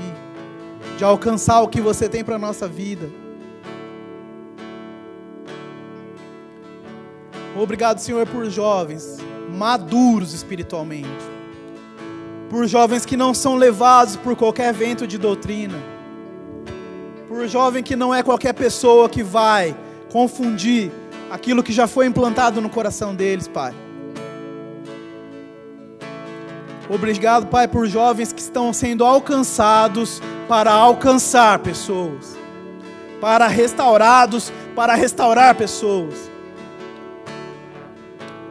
[0.97, 3.09] de alcançar o que você tem para a nossa vida.
[7.55, 9.17] Obrigado, Senhor, por jovens
[9.57, 11.09] maduros espiritualmente,
[12.49, 15.77] por jovens que não são levados por qualquer vento de doutrina,
[17.27, 19.75] por jovem que não é qualquer pessoa que vai
[20.11, 20.91] confundir
[21.29, 23.73] aquilo que já foi implantado no coração deles, Pai.
[26.89, 32.37] Obrigado, Pai, por jovens que estão sendo alcançados para alcançar pessoas,
[33.19, 36.29] para restaurados para restaurar pessoas.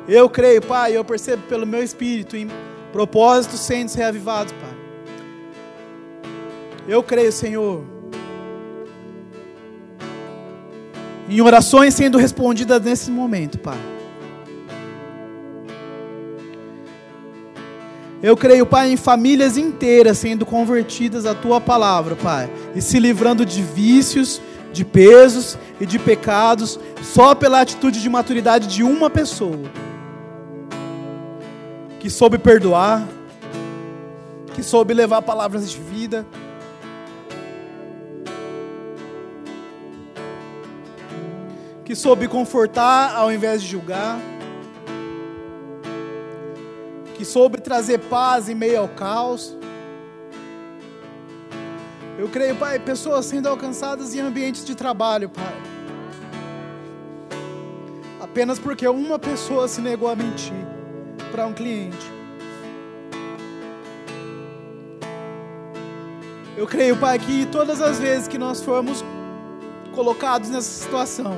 [0.09, 2.49] Eu creio, Pai, eu percebo pelo meu espírito em
[2.93, 4.77] propósitos sendo reavivados, Pai.
[6.87, 7.85] Eu creio, Senhor,
[11.29, 13.79] em orações sendo respondidas nesse momento, Pai.
[18.23, 23.45] Eu creio, Pai, em famílias inteiras sendo convertidas à Tua palavra, Pai, e se livrando
[23.45, 24.41] de vícios,
[24.73, 29.86] de pesos e de pecados, só pela atitude de maturidade de uma pessoa
[32.07, 33.05] que soube perdoar,
[34.55, 36.25] que soube levar palavras de vida.
[41.85, 44.21] Que soube confortar ao invés de julgar.
[47.17, 49.59] Que soube trazer paz em meio ao caos.
[52.17, 55.57] Eu creio, Pai, pessoas sendo alcançadas em ambientes de trabalho, Pai.
[58.21, 60.76] Apenas porque uma pessoa se negou a mentir
[61.37, 62.11] para um cliente.
[66.57, 69.05] Eu creio, Pai, que todas as vezes que nós formos
[69.95, 71.37] colocados nessa situação,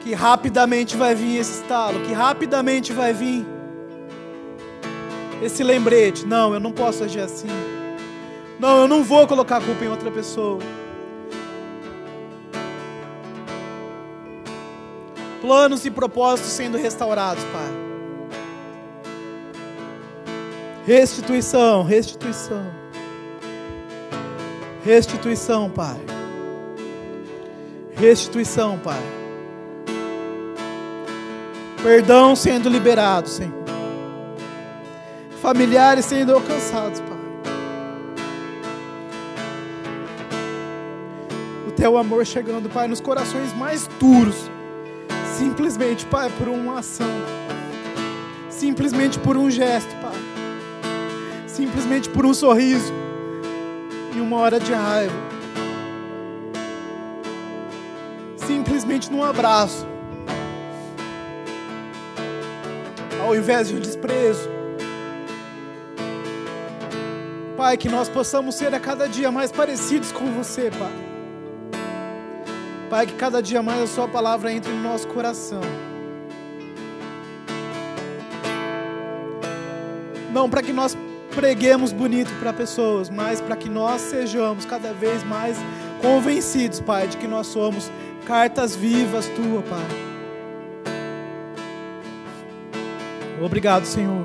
[0.00, 3.46] que rapidamente vai vir esse estalo, que rapidamente vai vir
[5.40, 7.46] esse lembrete: não, eu não posso agir assim.
[8.58, 10.58] Não, eu não vou colocar a culpa em outra pessoa.
[15.44, 17.70] Planos e propósitos sendo restaurados, Pai.
[20.86, 22.64] Restituição, restituição.
[24.82, 26.00] Restituição, Pai.
[27.92, 29.02] Restituição, Pai.
[31.82, 33.52] Perdão sendo liberado, Senhor.
[35.42, 37.18] Familiares sendo alcançados, Pai.
[41.68, 44.53] O teu amor chegando, Pai, nos corações mais duros.
[45.36, 47.10] Simplesmente, Pai, por uma ação.
[48.48, 50.14] Simplesmente por um gesto, Pai.
[51.48, 52.92] Simplesmente por um sorriso.
[54.14, 55.12] Em uma hora de raiva.
[58.36, 59.84] Simplesmente num abraço.
[63.20, 64.48] Ao invés de um desprezo.
[67.56, 71.13] Pai, que nós possamos ser a cada dia mais parecidos com você, Pai.
[72.94, 75.60] Pai, que cada dia mais a Sua palavra entre no nosso coração.
[80.32, 80.96] Não para que nós
[81.34, 85.56] preguemos bonito para pessoas, mas para que nós sejamos cada vez mais
[86.00, 87.90] convencidos, Pai, de que nós somos
[88.28, 90.94] cartas vivas Tua, Pai.
[93.44, 94.24] Obrigado, Senhor.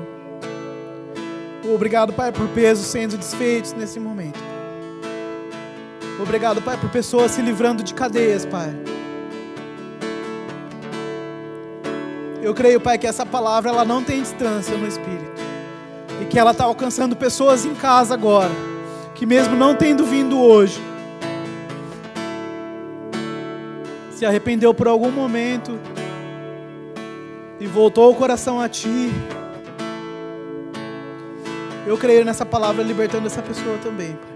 [1.74, 4.38] Obrigado, Pai, por pesos sendo desfeitos nesse momento.
[6.22, 8.74] Obrigado, Pai, por pessoas se livrando de cadeias, Pai.
[12.42, 15.40] Eu creio, Pai, que essa palavra ela não tem distância no Espírito.
[16.20, 18.50] E que ela está alcançando pessoas em casa agora.
[19.14, 20.80] Que mesmo não tendo vindo hoje,
[24.10, 25.78] se arrependeu por algum momento
[27.58, 29.10] e voltou o coração a Ti.
[31.86, 34.29] Eu creio nessa palavra libertando essa pessoa também, Pai.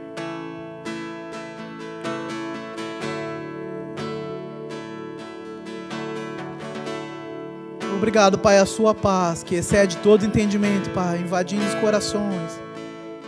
[8.04, 12.60] Obrigado, Pai, a sua paz, que excede todo entendimento, Pai, invadindo os corações,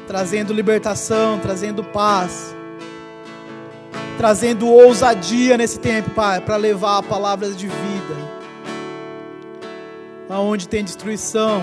[0.07, 2.55] trazendo libertação, trazendo paz,
[4.19, 8.17] trazendo ousadia nesse tempo, Pai, para levar palavras de vida.
[10.29, 11.63] Aonde tem destruição,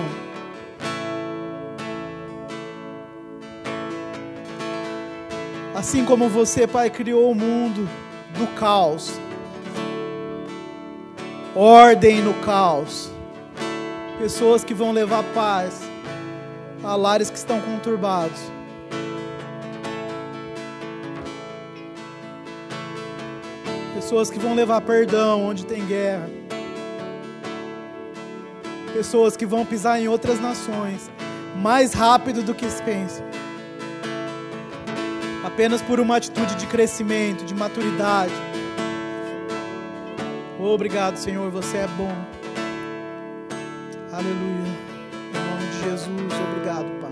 [5.72, 7.88] Assim como você, Pai, criou o mundo
[8.36, 9.12] do caos,
[11.56, 13.10] ordem no caos,
[14.18, 15.80] pessoas que vão levar paz
[16.82, 18.40] a lares que estão conturbados.
[23.94, 26.28] Pessoas que vão levar perdão onde tem guerra.
[28.92, 31.10] Pessoas que vão pisar em outras nações
[31.56, 33.24] mais rápido do que se pensa.
[35.44, 38.32] Apenas por uma atitude de crescimento, de maturidade.
[40.58, 42.12] Obrigado, Senhor, você é bom.
[44.12, 44.72] Aleluia.
[45.32, 47.10] Em nome de Jesus, obrigado, Pai.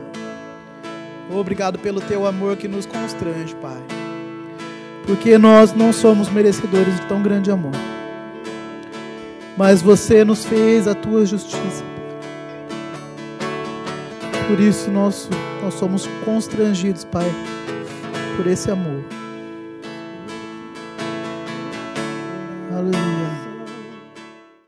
[1.30, 3.82] Obrigado pelo teu amor que nos constrange, Pai.
[5.04, 7.72] Porque nós não somos merecedores de tão grande amor.
[9.56, 11.84] Mas você nos fez a tua justiça.
[14.46, 15.28] Por isso nós,
[15.62, 17.30] nós somos constrangidos, Pai,
[18.36, 19.02] por esse amor.